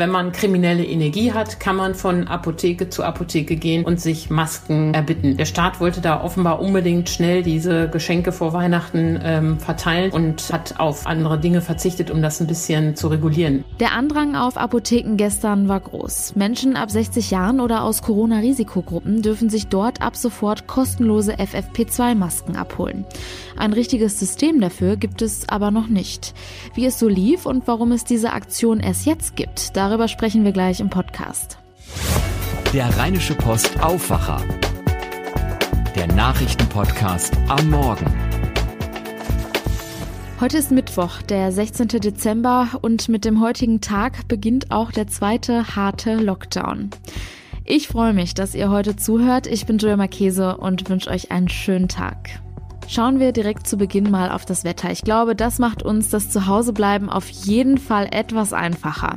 Wenn 0.00 0.08
man 0.10 0.32
kriminelle 0.32 0.82
Energie 0.82 1.34
hat, 1.34 1.60
kann 1.60 1.76
man 1.76 1.94
von 1.94 2.26
Apotheke 2.26 2.88
zu 2.88 3.04
Apotheke 3.04 3.56
gehen 3.56 3.84
und 3.84 4.00
sich 4.00 4.30
Masken 4.30 4.94
erbitten. 4.94 5.36
Der 5.36 5.44
Staat 5.44 5.78
wollte 5.78 6.00
da 6.00 6.24
offenbar 6.24 6.62
unbedingt 6.62 7.10
schnell 7.10 7.42
diese 7.42 7.86
Geschenke 7.86 8.32
vor 8.32 8.54
Weihnachten 8.54 9.20
ähm, 9.22 9.58
verteilen 9.60 10.10
und 10.10 10.54
hat 10.54 10.80
auf 10.80 11.06
andere 11.06 11.38
Dinge 11.38 11.60
verzichtet, 11.60 12.10
um 12.10 12.22
das 12.22 12.40
ein 12.40 12.46
bisschen 12.46 12.96
zu 12.96 13.08
regulieren. 13.08 13.62
Der 13.78 13.92
Andrang 13.92 14.36
auf 14.36 14.56
Apotheken 14.56 15.16
gestern 15.18 15.68
war 15.68 15.80
groß. 15.80 16.34
Menschen 16.34 16.76
ab 16.76 16.90
60 16.90 17.30
Jahren 17.30 17.60
oder 17.60 17.84
aus 17.84 18.00
Corona-Risikogruppen 18.00 19.20
dürfen 19.20 19.50
sich 19.50 19.66
dort 19.66 20.00
ab 20.00 20.16
sofort 20.16 20.66
kostenlose 20.66 21.34
FFP2-Masken 21.34 22.56
abholen. 22.56 23.04
Ein 23.58 23.74
richtiges 23.74 24.18
System 24.18 24.62
dafür 24.62 24.96
gibt 24.96 25.20
es 25.20 25.46
aber 25.50 25.70
noch 25.70 25.88
nicht. 25.88 26.32
Wie 26.72 26.86
es 26.86 26.98
so 26.98 27.06
lief 27.06 27.44
und 27.44 27.68
warum 27.68 27.92
es 27.92 28.04
diese 28.04 28.32
Aktion 28.32 28.80
erst 28.80 29.04
jetzt 29.04 29.36
gibt, 29.36 29.76
darüber 29.76 29.89
sprechen 30.08 30.44
wir 30.44 30.52
gleich 30.52 30.80
im 30.80 30.88
Podcast. 30.88 31.58
Der 32.72 32.96
Rheinische 32.96 33.34
Post 33.34 33.82
Aufwacher. 33.82 34.40
Der 35.96 36.06
Nachrichtenpodcast 36.06 37.36
am 37.48 37.70
Morgen. 37.70 38.06
Heute 40.40 40.58
ist 40.58 40.70
Mittwoch, 40.70 41.22
der 41.22 41.50
16. 41.50 41.88
Dezember 41.88 42.68
und 42.80 43.08
mit 43.08 43.24
dem 43.24 43.40
heutigen 43.40 43.80
Tag 43.80 44.28
beginnt 44.28 44.70
auch 44.70 44.92
der 44.92 45.08
zweite 45.08 45.74
harte 45.74 46.14
Lockdown. 46.14 46.90
Ich 47.64 47.88
freue 47.88 48.12
mich, 48.12 48.34
dass 48.34 48.54
ihr 48.54 48.70
heute 48.70 48.94
zuhört. 48.94 49.46
Ich 49.46 49.66
bin 49.66 49.78
Joel 49.78 49.96
Marchese 49.96 50.56
und 50.56 50.88
wünsche 50.88 51.10
euch 51.10 51.30
einen 51.30 51.48
schönen 51.48 51.88
Tag. 51.88 52.40
Schauen 52.92 53.20
wir 53.20 53.30
direkt 53.30 53.68
zu 53.68 53.76
Beginn 53.76 54.10
mal 54.10 54.32
auf 54.32 54.44
das 54.44 54.64
Wetter. 54.64 54.90
Ich 54.90 55.02
glaube, 55.02 55.36
das 55.36 55.60
macht 55.60 55.84
uns 55.84 56.08
das 56.08 56.28
Zuhausebleiben 56.28 57.08
auf 57.08 57.28
jeden 57.28 57.78
Fall 57.78 58.08
etwas 58.10 58.52
einfacher. 58.52 59.16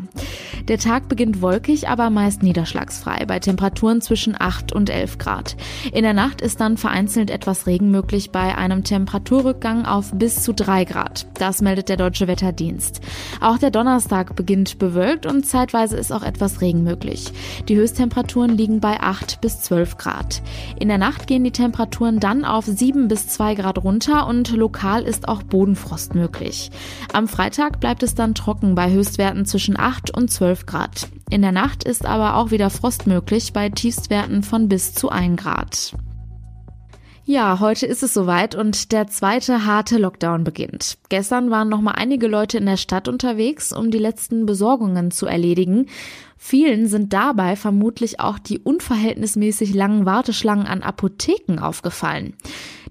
Der 0.68 0.78
Tag 0.78 1.10
beginnt 1.10 1.42
wolkig, 1.42 1.90
aber 1.90 2.12
meist 2.12 2.44
niederschlagsfrei, 2.44 3.26
bei 3.26 3.40
Temperaturen 3.40 4.00
zwischen 4.00 4.40
8 4.40 4.72
und 4.72 4.92
11 4.92 5.18
Grad. 5.18 5.58
In 5.92 6.04
der 6.04 6.14
Nacht 6.14 6.40
ist 6.40 6.62
dann 6.62 6.78
vereinzelt 6.78 7.32
etwas 7.32 7.66
Regen 7.66 7.90
möglich 7.90 8.30
bei 8.32 8.56
einem 8.56 8.84
Temperaturrückgang 8.84 9.86
auf 9.86 10.12
bis 10.14 10.44
zu 10.44 10.54
3 10.54 10.86
Grad. 10.86 11.26
Das 11.34 11.62
meldet 11.62 11.90
der 11.90 11.98
Deutsche 11.98 12.28
Wetterdienst. 12.28 13.02
Auch 13.42 13.58
der 13.58 13.72
Donnerstag 13.72 14.36
beginnt 14.36 14.78
bewölkt 14.78 15.26
und 15.26 15.48
zeitweise 15.48 15.98
ist 15.98 16.14
auch 16.14 16.24
etwas 16.24 16.62
Regen 16.62 16.84
möglich. 16.84 17.34
Die 17.68 17.76
Höchsttemperaturen 17.76 18.56
liegen 18.56 18.80
bei 18.80 19.02
8 19.02 19.42
bis 19.42 19.62
12 19.62 19.98
Grad. 19.98 20.44
In 20.80 20.88
der 20.90 21.00
Nacht 21.00 21.26
gehen 21.28 21.44
die 21.44 21.52
Temperaturen 21.52 22.20
dann 22.20 22.46
auf 22.46 22.66
7 22.66 23.08
bis 23.08 23.28
2 23.28 23.56
Grad 23.56 23.63
Grad 23.64 23.82
runter 23.82 24.28
und 24.28 24.52
lokal 24.52 25.04
ist 25.04 25.30
auch 25.30 25.42
Bodenfrost 25.42 26.16
möglich. 26.16 26.70
Am 27.14 27.30
Freitag 27.30 27.80
bleibt 27.80 28.04
es 28.04 28.14
dann 28.14 28.36
trocken 28.36 28.76
bei 28.76 28.92
Höchstwerten 28.92 29.46
zwischen 29.46 29.80
8 29.80 30.12
und 30.12 30.30
12 30.30 30.66
Grad. 30.66 31.08
In 31.30 31.42
der 31.42 31.54
Nacht 31.54 31.86
ist 31.86 32.06
aber 32.06 32.36
auch 32.36 32.52
wieder 32.52 32.70
Frost 32.70 33.08
möglich 33.08 33.54
bei 33.54 33.70
Tiefstwerten 33.70 34.44
von 34.44 34.68
bis 34.68 34.94
zu 34.94 35.08
1 35.08 35.42
Grad. 35.42 35.94
Ja, 37.26 37.62
heute 37.62 37.86
ist 37.86 38.04
es 38.04 38.14
soweit 38.14 38.54
und 38.54 38.92
der 38.92 39.08
zweite 39.08 39.66
harte 39.66 39.98
Lockdown 39.98 40.44
beginnt. 40.44 40.98
Gestern 41.08 41.50
waren 41.52 41.70
noch 41.70 41.80
mal 41.80 41.94
einige 41.94 42.28
Leute 42.28 42.58
in 42.58 42.66
der 42.66 42.76
Stadt 42.76 43.08
unterwegs, 43.08 43.72
um 43.72 43.92
die 43.92 43.98
letzten 43.98 44.46
Besorgungen 44.46 45.10
zu 45.10 45.26
erledigen. 45.26 45.86
Vielen 46.38 46.88
sind 46.88 47.14
dabei 47.14 47.56
vermutlich 47.56 48.20
auch 48.20 48.40
die 48.40 48.60
unverhältnismäßig 48.60 49.74
langen 49.74 50.06
Warteschlangen 50.06 50.68
an 50.68 50.84
Apotheken 50.84 51.60
aufgefallen. 51.60 52.34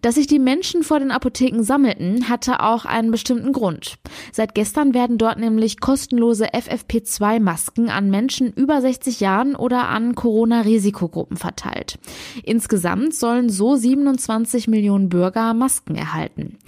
Dass 0.03 0.17
sich 0.17 0.27
die 0.27 0.41
Menschen 0.41 0.83
vor 0.83 0.99
den 0.99 1.13
Apotheken 1.13 1.63
sammelten, 1.63 2.29
hatte 2.29 2.59
auch 2.61 2.85
einen 2.85 3.13
bestimmten 3.13 3.53
Grund. 3.53 3.99
Seit 4.33 4.53
gestern 4.57 4.95
werden 4.95 5.17
dort 5.17 5.39
nämlich 5.39 5.79
kostenlose 5.79 6.47
FFP2-Masken 6.53 7.89
an 7.89 8.11
Menschen 8.11 8.53
über 8.53 8.81
60 8.81 9.21
Jahren 9.21 9.55
oder 9.55 9.89
an 9.89 10.17
Corona-Risikogruppen 10.17 11.37
verteilt. 11.37 12.01
Insgesamt 12.43 13.15
sollen 13.15 13.49
so 13.49 13.77
27 13.77 14.67
Millionen 14.67 15.09
Bürger 15.09 15.55
Masken 15.55 15.95
erhalten. 15.95 16.59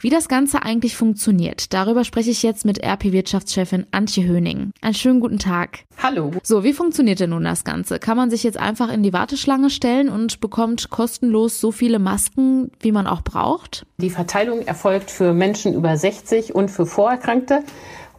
Wie 0.00 0.10
das 0.10 0.28
Ganze 0.28 0.64
eigentlich 0.64 0.96
funktioniert, 0.96 1.72
darüber 1.72 2.02
spreche 2.02 2.30
ich 2.30 2.42
jetzt 2.42 2.64
mit 2.64 2.82
RP-Wirtschaftschefin 2.82 3.86
Antje 3.92 4.24
Höning. 4.24 4.72
Einen 4.80 4.94
schönen 4.94 5.20
guten 5.20 5.38
Tag. 5.38 5.84
Hallo. 6.02 6.32
So, 6.42 6.64
wie 6.64 6.72
funktioniert 6.72 7.20
denn 7.20 7.30
nun 7.30 7.44
das 7.44 7.62
Ganze? 7.62 8.00
Kann 8.00 8.16
man 8.16 8.30
sich 8.30 8.42
jetzt 8.42 8.58
einfach 8.58 8.92
in 8.92 9.04
die 9.04 9.12
Warteschlange 9.12 9.70
stellen 9.70 10.08
und 10.08 10.40
bekommt 10.40 10.90
kostenlos 10.90 11.60
so 11.60 11.70
viele 11.70 12.00
Masken, 12.00 12.72
wie 12.80 12.92
man 12.92 13.06
auch 13.06 13.22
braucht? 13.22 13.86
Die 13.98 14.10
Verteilung 14.10 14.66
erfolgt 14.66 15.10
für 15.10 15.32
Menschen 15.32 15.74
über 15.74 15.96
60 15.96 16.54
und 16.54 16.70
für 16.70 16.86
Vorerkrankte. 16.86 17.62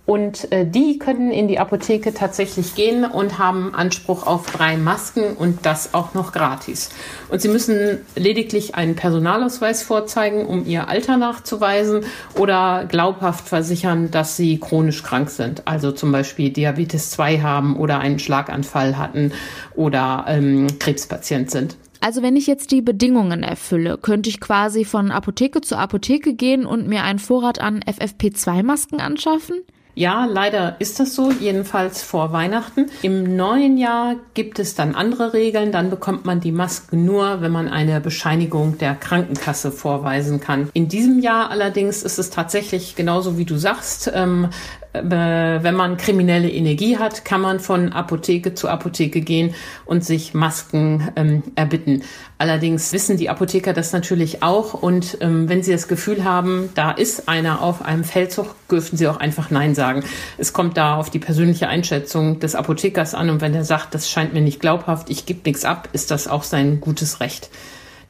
Und 0.07 0.51
äh, 0.51 0.66
die 0.66 0.97
können 0.97 1.31
in 1.31 1.47
die 1.47 1.59
Apotheke 1.59 2.13
tatsächlich 2.13 2.73
gehen 2.75 3.05
und 3.05 3.38
haben 3.38 3.73
Anspruch 3.75 4.25
auf 4.25 4.51
drei 4.51 4.75
Masken 4.75 5.35
und 5.38 5.66
das 5.66 5.94
auch 5.94 6.16
noch 6.16 6.31
gratis. 6.31 6.89
Und 7.29 7.41
sie 7.41 7.49
müssen 7.49 7.99
lediglich 8.16 8.73
einen 8.73 8.95
Personalausweis 8.95 9.83
vorzeigen, 9.83 10.45
um 10.47 10.66
ihr 10.66 10.89
Alter 10.89 11.17
nachzuweisen 11.17 12.03
oder 12.35 12.85
glaubhaft 12.89 13.47
versichern, 13.47 14.09
dass 14.09 14.35
sie 14.35 14.59
chronisch 14.59 15.03
krank 15.03 15.29
sind. 15.29 15.67
Also 15.67 15.91
zum 15.91 16.11
Beispiel 16.11 16.49
Diabetes 16.49 17.11
2 17.11 17.39
haben 17.39 17.78
oder 17.78 17.99
einen 17.99 18.17
Schlaganfall 18.17 18.97
hatten 18.97 19.31
oder 19.75 20.25
ähm, 20.28 20.79
Krebspatient 20.79 21.51
sind. 21.51 21.78
Also 22.01 22.23
wenn 22.23 22.35
ich 22.35 22.47
jetzt 22.47 22.72
die 22.72 22.81
Bedingungen 22.81 23.44
erfülle, 23.44 23.97
könnte 23.97 24.29
ich 24.29 24.41
quasi 24.41 24.85
von 24.85 25.12
Apotheke 25.12 25.62
zu 25.62 25.78
Apotheke 25.78 26.34
gehen 26.34 26.66
und 26.66 26.88
mir 26.88 27.03
einen 27.03 27.19
Vorrat 27.19 27.62
an 27.62 27.81
FFP2-Masken 27.84 29.00
anschaffen? 29.00 29.62
Ja, 29.94 30.25
leider 30.25 30.78
ist 30.79 31.00
das 31.00 31.16
so, 31.16 31.31
jedenfalls 31.31 32.01
vor 32.01 32.31
Weihnachten. 32.31 32.90
Im 33.01 33.35
neuen 33.35 33.78
Jahr 33.78 34.16
gibt 34.34 34.57
es 34.57 34.73
dann 34.73 34.95
andere 34.95 35.34
Regeln. 35.34 35.72
Dann 35.72 35.90
bekommt 35.90 36.25
man 36.25 36.40
die 36.40 36.53
Maske 36.53 36.95
nur, 36.95 37.41
wenn 37.41 37.51
man 37.51 37.67
eine 37.67 38.00
Bescheinigung 38.00 38.78
der 38.78 38.95
Krankenkasse 38.95 39.72
vorweisen 39.72 40.40
kann. 40.40 40.69
In 40.73 40.88
diesem 40.88 41.19
Jahr 41.19 41.50
allerdings 41.51 42.03
ist 42.03 42.19
es 42.19 42.29
tatsächlich 42.29 42.95
genauso 42.95 43.38
wie 43.38 43.45
du 43.45 43.57
sagst. 43.57 44.09
Ähm, 44.13 44.47
wenn 44.94 45.75
man 45.75 45.97
kriminelle 45.97 46.50
Energie 46.50 46.97
hat, 46.97 47.24
kann 47.24 47.41
man 47.41 47.59
von 47.59 47.94
Apotheke 47.94 48.53
zu 48.53 48.68
Apotheke 48.68 49.22
gehen 49.22 49.56
und 49.85 50.03
sich 50.03 50.34
Masken 50.34 51.12
ähm, 51.16 51.44
erbitten. 51.56 52.03
Allerdings 52.38 52.91
wissen 52.91 53.18
die 53.18 53.29
Apotheker 53.29 53.72
das 53.74 53.94
natürlich 53.94 54.44
auch 54.44 54.74
und 54.74 55.18
ähm, 55.22 55.47
wenn 55.47 55.63
sie 55.63 55.72
das 55.72 55.88
Gefühl 55.88 56.24
haben, 56.24 56.69
da 56.75 56.91
ist 56.91 57.29
einer 57.29 57.62
auf 57.62 57.84
einem 57.85 58.03
Feldzug, 58.03 58.56
dürfen 58.69 58.97
sie 58.97 59.07
auch 59.07 59.18
einfach 59.18 59.50
Nein 59.50 59.75
sagen. 59.75 60.03
Es 60.38 60.52
kommt 60.52 60.75
da 60.75 60.96
auf 60.96 61.09
die 61.09 61.19
persönliche 61.19 61.69
Einschätzung 61.69 62.40
des 62.40 62.56
Apothekers 62.56 63.13
an 63.13 63.29
und 63.29 63.41
wenn 63.41 63.53
er 63.53 63.63
sagt, 63.63 63.96
das 63.96 64.09
scheint 64.09 64.34
mir 64.34 64.41
nicht 64.41 64.59
glaubhaft, 64.59 65.09
ich 65.09 65.25
gebe 65.25 65.40
nichts 65.46 65.63
ab, 65.63 65.88
ist 65.94 66.12
das 66.12 66.28
auch 66.28 66.44
sein 66.44 66.81
gutes 66.81 67.22
Recht 67.22 67.50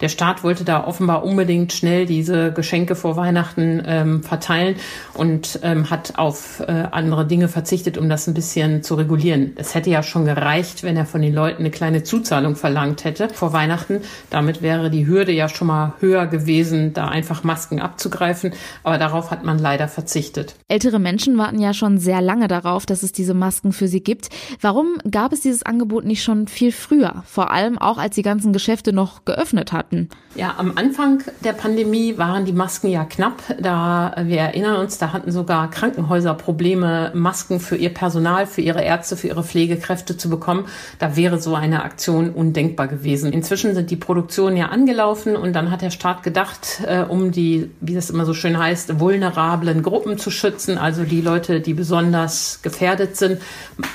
der 0.01 0.09
Staat 0.09 0.43
wollte 0.43 0.63
da 0.63 0.83
offenbar 0.83 1.23
unbedingt 1.23 1.73
schnell 1.73 2.05
diese 2.05 2.51
Geschenke 2.51 2.95
vor 2.95 3.15
Weihnachten 3.15 3.83
ähm, 3.85 4.23
verteilen 4.23 4.75
und 5.13 5.59
ähm, 5.61 5.89
hat 5.89 6.13
auf 6.17 6.59
äh, 6.61 6.87
andere 6.91 7.27
Dinge 7.27 7.47
verzichtet, 7.47 7.97
um 7.97 8.09
das 8.09 8.27
ein 8.27 8.33
bisschen 8.33 8.81
zu 8.81 8.95
regulieren. 8.95 9.53
Es 9.55 9.75
hätte 9.75 9.91
ja 9.91 10.01
schon 10.01 10.25
gereicht, 10.25 10.83
wenn 10.83 10.97
er 10.97 11.05
von 11.05 11.21
den 11.21 11.33
Leuten 11.33 11.59
eine 11.59 11.71
kleine 11.71 12.03
Zuzahlung 12.03 12.55
verlangt 12.55 13.03
hätte 13.03 13.29
vor 13.29 13.53
Weihnachten. 13.53 14.01
Damit 14.31 14.61
wäre 14.61 14.89
die 14.89 15.05
Hürde 15.05 15.31
ja 15.31 15.47
schon 15.47 15.67
mal 15.67 15.93
höher 15.99 16.25
gewesen, 16.25 16.93
da 16.93 17.07
einfach 17.07 17.43
Masken 17.43 17.79
abzugreifen. 17.79 18.53
Aber 18.83 18.97
darauf 18.97 19.29
hat 19.29 19.43
man 19.43 19.59
leider 19.59 19.87
verzichtet. 19.87 20.55
Ältere 20.67 20.99
Menschen 20.99 21.37
warten 21.37 21.59
ja 21.59 21.73
schon 21.73 21.99
sehr 21.99 22.21
lange 22.21 22.47
darauf, 22.47 22.85
dass 22.87 23.03
es 23.03 23.11
diese 23.11 23.35
Masken 23.35 23.71
für 23.71 23.87
sie 23.87 24.01
gibt. 24.01 24.29
Warum 24.61 24.97
gab 25.09 25.31
es 25.31 25.41
dieses 25.41 25.63
Angebot 25.63 26.05
nicht 26.05 26.23
schon 26.23 26.47
viel 26.47 26.71
früher? 26.71 27.23
Vor 27.27 27.51
allem 27.51 27.77
auch, 27.77 27.99
als 27.99 28.15
die 28.15 28.23
ganzen 28.23 28.51
Geschäfte 28.51 28.93
noch 28.93 29.25
geöffnet 29.25 29.71
hatten 29.71 29.90
hatten. 29.91 30.09
Ja, 30.33 30.55
am 30.57 30.77
Anfang 30.77 31.23
der 31.43 31.51
Pandemie 31.51 32.17
waren 32.17 32.45
die 32.45 32.53
Masken 32.53 32.87
ja 32.87 33.03
knapp. 33.03 33.41
Da 33.59 34.15
wir 34.23 34.37
erinnern 34.37 34.77
uns, 34.77 34.97
da 34.97 35.11
hatten 35.11 35.31
sogar 35.31 35.69
Krankenhäuser 35.69 36.33
Probleme, 36.33 37.11
Masken 37.13 37.59
für 37.59 37.75
ihr 37.75 37.93
Personal, 37.93 38.47
für 38.47 38.61
ihre 38.61 38.81
Ärzte, 38.81 39.17
für 39.17 39.27
ihre 39.27 39.43
Pflegekräfte 39.43 40.15
zu 40.15 40.29
bekommen. 40.29 40.67
Da 40.99 41.17
wäre 41.17 41.41
so 41.41 41.53
eine 41.55 41.83
Aktion 41.83 42.29
undenkbar 42.29 42.87
gewesen. 42.87 43.33
Inzwischen 43.33 43.75
sind 43.75 43.91
die 43.91 43.97
Produktionen 43.97 44.55
ja 44.55 44.67
angelaufen 44.67 45.35
und 45.35 45.53
dann 45.53 45.69
hat 45.69 45.81
der 45.81 45.91
Staat 45.91 46.23
gedacht, 46.23 46.81
äh, 46.85 47.01
um 47.01 47.31
die, 47.31 47.69
wie 47.81 47.93
das 47.93 48.09
immer 48.09 48.25
so 48.25 48.33
schön 48.33 48.57
heißt, 48.57 48.99
vulnerablen 48.99 49.83
Gruppen 49.83 50.17
zu 50.17 50.31
schützen, 50.31 50.77
also 50.77 51.03
die 51.03 51.21
Leute, 51.21 51.59
die 51.59 51.73
besonders 51.73 52.61
gefährdet 52.61 53.17
sind, 53.17 53.41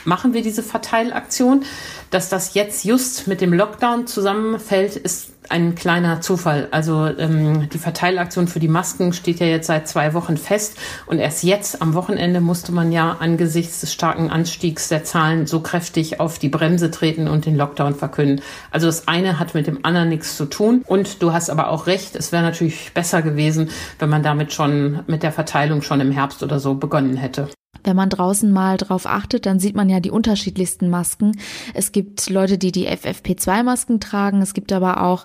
machen 0.05 0.35
wir 0.35 0.43
diese 0.43 0.63
Verteilaktion. 0.63 1.65
Dass 2.11 2.29
das 2.29 2.55
jetzt 2.55 2.85
just 2.85 3.27
mit 3.27 3.41
dem 3.41 3.53
Lockdown 3.53 4.07
zusammenfällt, 4.07 4.97
ist 4.97 5.33
ein 5.51 5.75
kleiner 5.75 6.21
Zufall. 6.21 6.69
Also 6.71 7.07
ähm, 7.07 7.69
die 7.69 7.79
Verteilaktion 7.79 8.49
für 8.49 8.61
die 8.61 8.69
Masken 8.69 9.13
steht 9.13 9.41
ja 9.41 9.47
jetzt 9.47 9.67
seit 9.67 9.89
zwei 9.89 10.15
Wochen 10.15 10.37
fest 10.37 10.77
und 11.07 11.19
erst 11.19 11.43
jetzt 11.43 11.83
am 11.83 11.95
Wochenende 11.95 12.41
musste 12.41 12.73
man 12.73 12.93
ja 12.93 13.17
angesichts 13.21 13.81
des 13.81 13.93
starken 13.93 14.31
Anstiegs 14.31 14.89
der 14.89 15.05
Zahlen 15.05 15.47
so 15.47 15.61
kräftig 15.61 16.21
auf 16.21 16.39
die 16.39 16.49
Bremse 16.49 16.91
treten 16.91 17.29
und 17.29 17.47
den 17.47 17.57
Lockdown 17.57 17.95
verkünden. 17.95 18.43
Also 18.71 18.87
das 18.87 19.09
eine 19.09 19.39
hat 19.39 19.55
mit 19.55 19.67
dem 19.67 19.85
anderen 19.85 20.09
nichts 20.09 20.37
zu 20.37 20.47
tun 20.47 20.83
und 20.87 21.23
du 21.23 21.33
hast 21.33 21.51
aber 21.51 21.71
auch 21.71 21.87
recht, 21.87 22.17
es 22.17 22.33
wäre 22.33 22.43
natürlich 22.43 22.93
besser 22.93 23.23
gewesen, 23.23 23.71
wenn 23.99 24.09
man 24.09 24.23
damit 24.23 24.53
schon 24.53 25.01
mit 25.07 25.23
der 25.23 25.33
Verteilung 25.33 25.83
schon 25.83 26.01
im 26.01 26.13
Herbst 26.13 26.43
oder 26.43 26.61
so 26.61 26.75
begonnen 26.75 27.17
hätte. 27.17 27.49
Wenn 27.87 27.97
man 27.97 28.11
draußen 28.11 28.51
mal 28.53 28.77
drauf 28.77 29.07
achtet, 29.07 29.47
dann 29.47 29.61
sieht 29.61 29.77
man 29.77 29.89
ja 29.89 30.01
die 30.01 30.11
unterschiedlichsten 30.11 30.91
Masken. 30.91 31.39
Es 31.73 31.93
gibt 31.93 32.29
Leute, 32.29 32.59
die 32.59 32.73
die 32.73 32.89
FFP2-Masken 32.89 34.01
tragen. 34.01 34.43
Es 34.43 34.55
gibt 34.55 34.73
aber 34.73 35.03
auch 35.03 35.25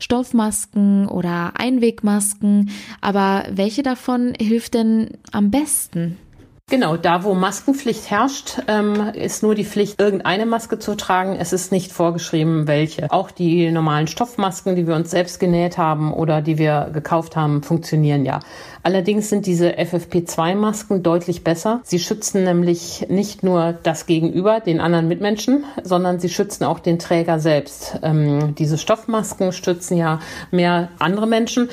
Stoffmasken 0.00 1.06
oder 1.06 1.52
Einwegmasken. 1.56 2.70
Aber 3.00 3.44
welche 3.52 3.84
davon 3.84 4.34
hilft 4.40 4.74
denn 4.74 5.10
am 5.30 5.52
besten? 5.52 6.16
Genau, 6.70 6.96
da 6.96 7.24
wo 7.24 7.34
Maskenpflicht 7.34 8.08
herrscht, 8.12 8.62
ähm, 8.68 9.10
ist 9.14 9.42
nur 9.42 9.56
die 9.56 9.64
Pflicht, 9.64 10.00
irgendeine 10.00 10.46
Maske 10.46 10.78
zu 10.78 10.96
tragen. 10.96 11.34
Es 11.36 11.52
ist 11.52 11.72
nicht 11.72 11.90
vorgeschrieben, 11.90 12.68
welche. 12.68 13.10
Auch 13.10 13.32
die 13.32 13.72
normalen 13.72 14.06
Stoffmasken, 14.06 14.76
die 14.76 14.86
wir 14.86 14.94
uns 14.94 15.10
selbst 15.10 15.40
genäht 15.40 15.78
haben 15.78 16.12
oder 16.12 16.42
die 16.42 16.58
wir 16.58 16.90
gekauft 16.92 17.34
haben, 17.34 17.64
funktionieren 17.64 18.24
ja. 18.24 18.38
Allerdings 18.84 19.28
sind 19.28 19.46
diese 19.46 19.72
FFP2-Masken 19.78 21.02
deutlich 21.02 21.42
besser. 21.42 21.80
Sie 21.82 21.98
schützen 21.98 22.44
nämlich 22.44 23.04
nicht 23.08 23.42
nur 23.42 23.74
das 23.82 24.06
Gegenüber, 24.06 24.60
den 24.60 24.80
anderen 24.80 25.08
Mitmenschen, 25.08 25.64
sondern 25.82 26.20
sie 26.20 26.28
schützen 26.28 26.62
auch 26.62 26.78
den 26.78 27.00
Träger 27.00 27.40
selbst. 27.40 27.98
Ähm, 28.04 28.54
diese 28.54 28.78
Stoffmasken 28.78 29.50
stützen 29.50 29.96
ja 29.96 30.20
mehr 30.52 30.90
andere 31.00 31.26
Menschen 31.26 31.68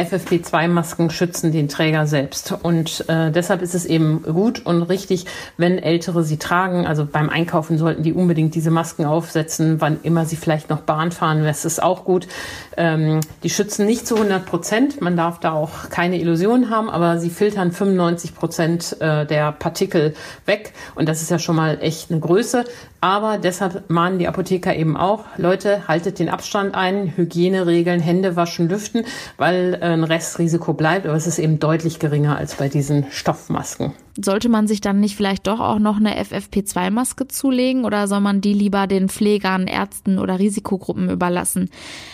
FFP2-Masken 0.00 1.10
schützen 1.10 1.52
den 1.52 1.68
Träger 1.68 2.06
selbst. 2.06 2.54
Und 2.62 3.04
äh, 3.08 3.30
deshalb 3.30 3.62
ist 3.62 3.74
es 3.74 3.84
eben 3.84 4.22
gut 4.22 4.64
und 4.64 4.82
richtig, 4.82 5.26
wenn 5.56 5.78
Ältere 5.78 6.24
sie 6.24 6.38
tragen. 6.38 6.86
Also 6.86 7.06
beim 7.06 7.28
Einkaufen 7.28 7.76
sollten 7.76 8.02
die 8.02 8.12
unbedingt 8.12 8.54
diese 8.54 8.70
Masken 8.70 9.04
aufsetzen, 9.04 9.80
wann 9.80 9.98
immer 10.02 10.24
sie 10.24 10.36
vielleicht 10.36 10.70
noch 10.70 10.80
Bahn 10.80 11.12
fahren. 11.12 11.44
Das 11.44 11.64
ist 11.64 11.82
auch 11.82 12.04
gut. 12.04 12.28
Ähm, 12.76 13.20
die 13.42 13.50
schützen 13.50 13.86
nicht 13.86 14.06
zu 14.06 14.16
100 14.16 14.46
Prozent. 14.46 15.00
Man 15.00 15.16
darf 15.16 15.38
da 15.40 15.52
auch 15.52 15.90
keine 15.90 16.18
Illusionen 16.18 16.70
haben, 16.70 16.88
aber 16.88 17.18
sie 17.18 17.30
filtern 17.30 17.72
95 17.72 18.34
Prozent 18.34 18.96
äh, 19.00 19.26
der 19.26 19.52
Partikel 19.52 20.14
weg. 20.46 20.72
Und 20.94 21.08
das 21.08 21.20
ist 21.20 21.30
ja 21.30 21.38
schon 21.38 21.56
mal 21.56 21.78
echt 21.80 22.10
eine 22.10 22.20
Größe. 22.20 22.64
Aber 23.00 23.38
deshalb 23.38 23.88
mahnen 23.88 24.18
die 24.18 24.28
Apotheker 24.28 24.76
eben 24.76 24.96
auch, 24.96 25.24
Leute, 25.38 25.88
haltet 25.88 26.18
den 26.18 26.28
Abstand 26.28 26.74
ein, 26.74 27.16
Hygieneregeln, 27.16 28.00
Hände 28.00 28.36
waschen, 28.36 28.68
lüften, 28.68 29.04
weil 29.38 29.78
äh, 29.80 29.86
ein 29.86 30.04
Restrisiko 30.04 30.74
bleibt, 30.74 31.06
aber 31.06 31.16
es 31.16 31.26
ist 31.26 31.38
eben 31.38 31.58
deutlich 31.58 31.98
geringer 31.98 32.36
als 32.36 32.56
bei 32.56 32.68
diesen 32.68 33.06
Stoffmasken. 33.10 33.94
Sollte 34.22 34.48
man 34.48 34.66
sich 34.66 34.80
dann 34.80 35.00
nicht 35.00 35.16
vielleicht 35.16 35.46
doch 35.46 35.60
auch 35.60 35.78
noch 35.78 35.96
eine 35.96 36.20
FFP2-Maske 36.20 37.28
zulegen 37.28 37.84
oder 37.84 38.08
soll 38.08 38.20
man 38.20 38.40
die 38.40 38.52
lieber 38.52 38.86
den 38.86 39.08
Pflegern, 39.08 39.66
Ärzten 39.66 40.18
oder 40.18 40.38
Risikogruppen 40.38 41.08
überlassen? 41.08 41.70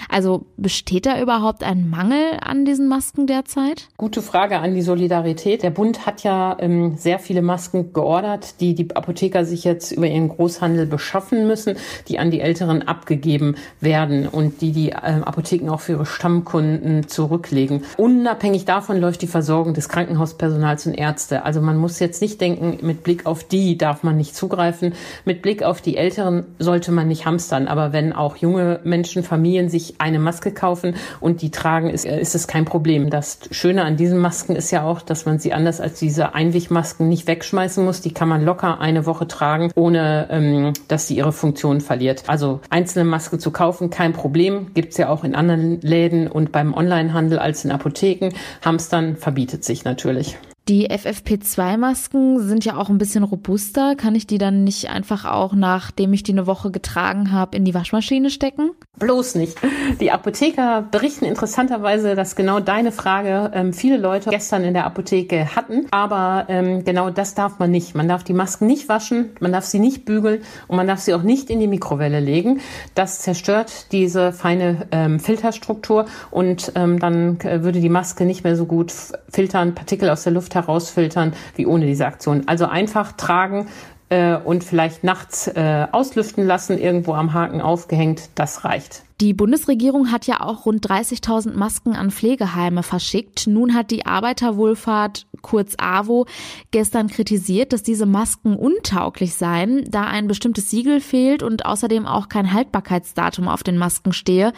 Also 0.09 0.47
besteht 0.57 1.07
da 1.07 1.21
überhaupt 1.21 1.65
ein 1.65 1.89
Mangel 1.89 2.39
an 2.41 2.65
diesen 2.65 2.89
Masken 2.89 3.27
derzeit? 3.27 3.89
Gute 3.97 4.23
Frage 4.23 4.59
an 4.59 4.75
die 4.75 4.83
Solidarität. 4.83 5.63
Der 5.63 5.71
Bund 5.71 6.07
hat 6.07 6.23
ja 6.23 6.57
ähm, 6.61 6.97
sehr 6.97 7.19
viele 7.19 7.43
Masken 7.43 7.93
geordert, 7.93 8.61
die 8.61 8.75
die 8.75 8.95
Apotheker 8.95 9.45
sich 9.45 9.65
jetzt 9.65 9.91
über 9.91 10.07
ihren 10.07 10.29
Großhandel 10.29 10.76
beschaffen 10.85 11.47
müssen, 11.47 11.77
die 12.09 12.19
an 12.19 12.31
die 12.31 12.41
Älteren 12.41 12.87
abgegeben 12.87 13.55
werden 13.81 14.29
und 14.29 14.61
die 14.61 14.73
die 14.73 14.91
äh, 14.91 15.23
Apotheken 15.25 15.71
auch 15.71 15.81
für 15.81 15.93
ihre 15.93 16.07
Stammkunden 16.07 17.09
zurücklegen. 17.09 17.85
Unabhängig 17.97 18.65
davon 18.65 19.01
läuft 19.01 19.23
die 19.23 19.27
Versorgung 19.27 19.75
des 19.75 19.89
Krankenhauspersonals 19.89 20.87
und 20.87 20.95
Ärzte. 20.95 21.45
Also 21.45 21.61
man 21.61 21.77
muss 21.77 21.99
jetzt 22.01 22.21
nicht 22.21 22.41
denken, 22.41 22.79
mit 22.83 23.03
Blick 23.03 23.27
auf 23.27 23.45
die 23.45 23.79
darf 23.79 24.03
man 24.03 24.17
nicht 24.17 24.35
zugreifen. 24.35 24.93
Mit 25.25 25.43
Blick 25.43 25.63
auf 25.63 25.81
die 25.81 25.97
Älteren 25.97 26.45
sollte 26.59 26.93
man 26.93 27.09
nicht 27.09 27.27
hamstern. 27.27 27.69
Aber 27.69 27.93
wenn 27.93 28.13
auch 28.13 28.37
junge 28.37 28.81
Menschen, 28.85 29.23
Familien 29.23 29.69
sich 29.69 29.95
eine 29.99 30.19
Maske 30.19 30.53
kaufen 30.53 30.97
und 31.21 31.43
die 31.43 31.51
tragen, 31.51 31.91
ist, 31.91 32.05
ist 32.05 32.35
es 32.35 32.47
kein 32.47 32.65
Problem. 32.65 33.11
Das 33.11 33.39
Schöne 33.51 33.85
an 33.85 33.97
diesen 33.97 34.19
Masken 34.19 34.57
ist 34.57 34.71
ja 34.71 34.85
auch, 34.85 35.01
dass 35.01 35.27
man 35.27 35.39
sie 35.39 35.53
anders 35.53 35.81
als 35.81 35.99
diese 35.99 36.35
Einwegmasken 36.35 37.09
nicht 37.09 37.27
wegschmeißen 37.27 37.85
muss. 37.85 38.01
Die 38.01 38.13
kann 38.13 38.29
man 38.29 38.45
locker 38.45 38.81
eine 38.81 39.07
Woche 39.07 39.29
tragen, 39.29 39.71
ohne 39.75 40.29
ähm, 40.31 40.66
dass 40.89 41.09
sie 41.09 41.17
ihre 41.17 41.33
Funktion 41.33 41.81
verliert. 41.81 42.25
Also 42.27 42.61
einzelne 42.71 43.05
Maske 43.05 43.39
zu 43.39 43.51
kaufen, 43.51 43.91
kein 43.91 44.13
Problem. 44.13 44.73
Gibt's 44.75 44.97
ja 44.97 45.09
auch 45.09 45.25
in 45.25 45.35
anderen 45.35 45.81
Läden 45.81 46.29
und 46.29 46.53
beim 46.53 46.75
Onlinehandel 46.75 47.39
als 47.39 47.65
in 47.65 47.71
Apotheken. 47.71 48.31
Hamstern 48.63 49.17
verbietet 49.17 49.65
sich 49.65 49.85
natürlich. 49.85 50.37
Die 50.69 50.91
FFP2-Masken 50.91 52.41
sind 52.41 52.65
ja 52.65 52.77
auch 52.77 52.89
ein 52.89 52.99
bisschen 52.99 53.23
robuster. 53.23 53.95
Kann 53.95 54.17
ich 54.17 54.27
die 54.27 54.39
dann 54.39 54.65
nicht 54.65 54.91
einfach 54.91 55.25
auch, 55.25 55.53
nachdem 55.53 56.13
ich 56.13 56.25
die 56.25 56.33
eine 56.33 56.49
Woche 56.49 56.73
getragen 56.73 57.31
habe, 57.31 57.57
in 57.57 57.65
die 57.65 57.73
Waschmaschine 57.73 58.31
stecken? 58.31 58.73
Bloß 58.99 59.37
nicht. 59.37 59.57
Die 60.01 60.11
Apotheker 60.11 60.83
berichten 60.91 61.25
interessanterweise, 61.25 62.17
dass 62.17 62.35
genau 62.35 62.59
deine 62.59 62.91
Frage 62.91 63.53
ähm, 63.55 63.73
viele 63.73 63.97
Leute 63.97 64.31
gestern 64.31 64.65
in 64.65 64.75
der 64.75 64.87
Apotheke 64.87 65.55
hatten. 65.55 65.87
Aber 65.93 66.47
ähm, 66.49 66.85
genau 66.85 67.11
das 67.11 67.35
darf 67.35 67.61
man 67.61 67.71
nicht. 67.71 67.95
Man 67.95 68.09
darf 68.09 68.25
die 68.25 68.33
Masken 68.33 68.67
nicht 68.67 68.89
waschen, 68.89 69.37
man 69.39 69.53
darf 69.53 69.67
sie 69.67 69.79
nicht 69.79 70.05
bügeln 70.05 70.41
und 70.67 70.77
man 70.77 70.89
darf 70.89 70.99
sie 70.99 71.15
auch 71.15 71.23
nicht 71.23 71.49
in 71.49 71.61
die 71.61 71.69
Mikrowelle 71.69 72.19
legen. 72.19 72.61
Das 72.97 73.21
zerstört 73.21 73.93
diese 73.93 74.33
feine 74.33 74.89
ähm, 74.91 75.21
Filterstruktur 75.21 76.07
und 76.33 76.73
ähm, 76.75 76.99
dann 76.99 77.39
äh, 77.41 77.63
würde 77.63 77.81
die 77.81 77.89
Maske 77.89 78.25
nicht 78.25 78.43
mehr 78.43 78.57
so 78.57 78.67
gut 78.67 78.93
filtern, 79.29 79.77
Partikel 79.77 80.11
aus 80.11 80.25
der 80.25 80.33
Luft 80.33 80.56
herausfiltern 80.57 81.35
wie 81.55 81.67
ohne 81.67 81.87
diese 81.87 82.07
Aktion. 82.07 82.43
Also 82.47 82.67
einfach 82.67 83.13
tragen 83.13 83.69
äh, 84.09 84.37
und 84.37 84.65
vielleicht 84.65 85.05
nachts 85.05 85.49
äh, 85.49 85.87
auslüften 85.91 86.47
lassen, 86.47 86.79
irgendwo 86.79 87.15
am 87.15 87.33
Haken 87.33 87.61
aufgehängt, 87.61 88.31
das 88.35 88.65
reicht. 88.65 89.03
Die 89.21 89.33
Bundesregierung 89.33 90.13
hat 90.13 90.27
ja 90.27 90.41
auch 90.41 90.67
rund 90.67 90.87
30.000 90.87 91.55
Masken 91.55 91.95
an 91.97 92.11
Pflegeheime 92.11 92.83
verschickt. 92.83 93.47
Nun 93.47 93.75
hat 93.75 93.91
die 93.91 94.05
Arbeiterwohlfahrt, 94.05 95.27
kurz 95.41 95.75
AWO, 95.79 96.27
gestern 96.71 97.09
kritisiert, 97.09 97.73
dass 97.73 97.83
diese 97.83 98.05
Masken 98.05 98.57
untauglich 98.57 99.35
seien, 99.35 99.91
da 99.91 100.03
ein 100.03 100.29
bestimmtes 100.29 100.71
Siegel 100.71 101.01
fehlt 101.01 101.43
und 101.43 101.65
außerdem 101.65 102.05
auch 102.05 102.29
kein 102.29 102.53
Haltbarkeitsdatum 102.53 103.49
auf 103.49 103.63
den 103.63 103.79
Masken 103.79 104.13
stehe. 104.13 104.53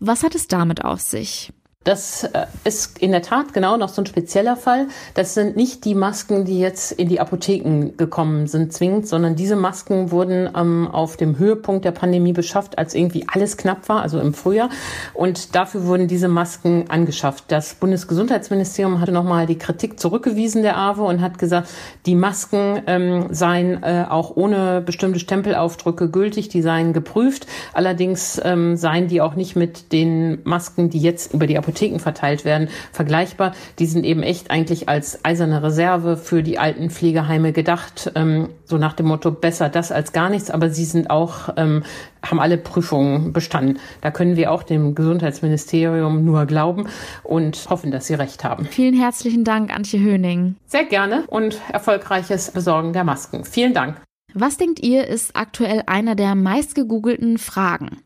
Was 0.00 0.24
hat 0.24 0.34
es 0.34 0.48
damit 0.48 0.84
auf 0.84 1.00
sich? 1.00 1.52
Das 1.84 2.22
äh, 2.22 2.46
ist 2.64 2.98
in 2.98 3.10
der 3.10 3.22
Tat 3.22 3.52
genau 3.52 3.76
noch 3.76 3.88
so 3.88 4.02
ein 4.02 4.06
spezieller 4.06 4.56
Fall. 4.56 4.86
Das 5.14 5.34
sind 5.34 5.56
nicht 5.56 5.84
die 5.84 5.96
Masken, 5.96 6.44
die 6.44 6.60
jetzt 6.60 6.92
in 6.92 7.08
die 7.08 7.18
Apotheken 7.18 7.96
gekommen 7.96 8.46
sind, 8.46 8.72
zwingend, 8.72 9.08
sondern 9.08 9.34
diese 9.34 9.56
Masken 9.56 10.12
wurden 10.12 10.48
ähm, 10.56 10.88
auf 10.88 11.16
dem 11.16 11.38
Höhepunkt 11.38 11.84
der 11.84 11.90
Pandemie 11.90 12.32
beschafft, 12.32 12.78
als 12.78 12.94
irgendwie 12.94 13.26
alles 13.32 13.56
knapp 13.56 13.88
war, 13.88 14.02
also 14.02 14.20
im 14.20 14.32
Frühjahr. 14.32 14.70
Und 15.12 15.56
dafür 15.56 15.86
wurden 15.86 16.06
diese 16.06 16.28
Masken 16.28 16.84
angeschafft. 16.88 17.44
Das 17.48 17.74
Bundesgesundheitsministerium 17.74 19.00
hatte 19.00 19.12
nochmal 19.12 19.46
die 19.46 19.58
Kritik 19.58 19.98
zurückgewiesen 19.98 20.62
der 20.62 20.76
AWO 20.76 21.08
und 21.08 21.20
hat 21.20 21.38
gesagt, 21.38 21.68
die 22.06 22.14
Masken 22.14 22.82
ähm, 22.86 23.26
seien 23.30 23.82
äh, 23.82 24.06
auch 24.08 24.36
ohne 24.36 24.82
bestimmte 24.82 25.18
Stempelaufdrücke 25.18 26.08
gültig, 26.10 26.48
die 26.48 26.62
seien 26.62 26.92
geprüft. 26.92 27.46
Allerdings 27.72 28.40
ähm, 28.44 28.76
seien 28.76 29.08
die 29.08 29.20
auch 29.20 29.34
nicht 29.34 29.56
mit 29.56 29.92
den 29.92 30.38
Masken, 30.44 30.88
die 30.88 31.00
jetzt 31.00 31.34
über 31.34 31.48
die 31.48 31.58
Apotheken 31.58 31.71
Apotheken 31.72 31.98
verteilt 31.98 32.44
werden, 32.44 32.68
vergleichbar. 32.92 33.52
Die 33.78 33.86
sind 33.86 34.04
eben 34.04 34.22
echt 34.22 34.50
eigentlich 34.50 34.88
als 34.88 35.24
eiserne 35.24 35.62
Reserve 35.62 36.16
für 36.16 36.42
die 36.42 36.58
alten 36.58 36.90
Pflegeheime 36.90 37.52
gedacht. 37.52 38.12
Ähm, 38.14 38.50
so 38.64 38.76
nach 38.76 38.92
dem 38.92 39.06
Motto, 39.06 39.30
besser 39.30 39.68
das 39.68 39.90
als 39.90 40.12
gar 40.12 40.28
nichts, 40.28 40.50
aber 40.50 40.70
sie 40.70 40.84
sind 40.84 41.10
auch, 41.10 41.48
ähm, 41.56 41.82
haben 42.24 42.40
alle 42.40 42.58
Prüfungen 42.58 43.32
bestanden. 43.32 43.78
Da 44.02 44.10
können 44.10 44.36
wir 44.36 44.52
auch 44.52 44.62
dem 44.62 44.94
Gesundheitsministerium 44.94 46.24
nur 46.24 46.46
glauben 46.46 46.88
und 47.22 47.58
hoffen, 47.70 47.90
dass 47.90 48.06
sie 48.06 48.14
recht 48.14 48.44
haben. 48.44 48.66
Vielen 48.66 48.94
herzlichen 48.94 49.44
Dank, 49.44 49.74
Antje 49.74 49.98
Höning. 49.98 50.56
Sehr 50.66 50.84
gerne 50.84 51.24
und 51.28 51.58
erfolgreiches 51.72 52.50
Besorgen 52.50 52.92
der 52.92 53.04
Masken. 53.04 53.44
Vielen 53.44 53.74
Dank. 53.74 53.96
Was 54.34 54.56
denkt 54.56 54.80
ihr, 54.80 55.06
ist 55.06 55.36
aktuell 55.36 55.82
einer 55.86 56.14
der 56.14 56.34
meistgegoogelten 56.34 57.38
Fragen? 57.38 57.98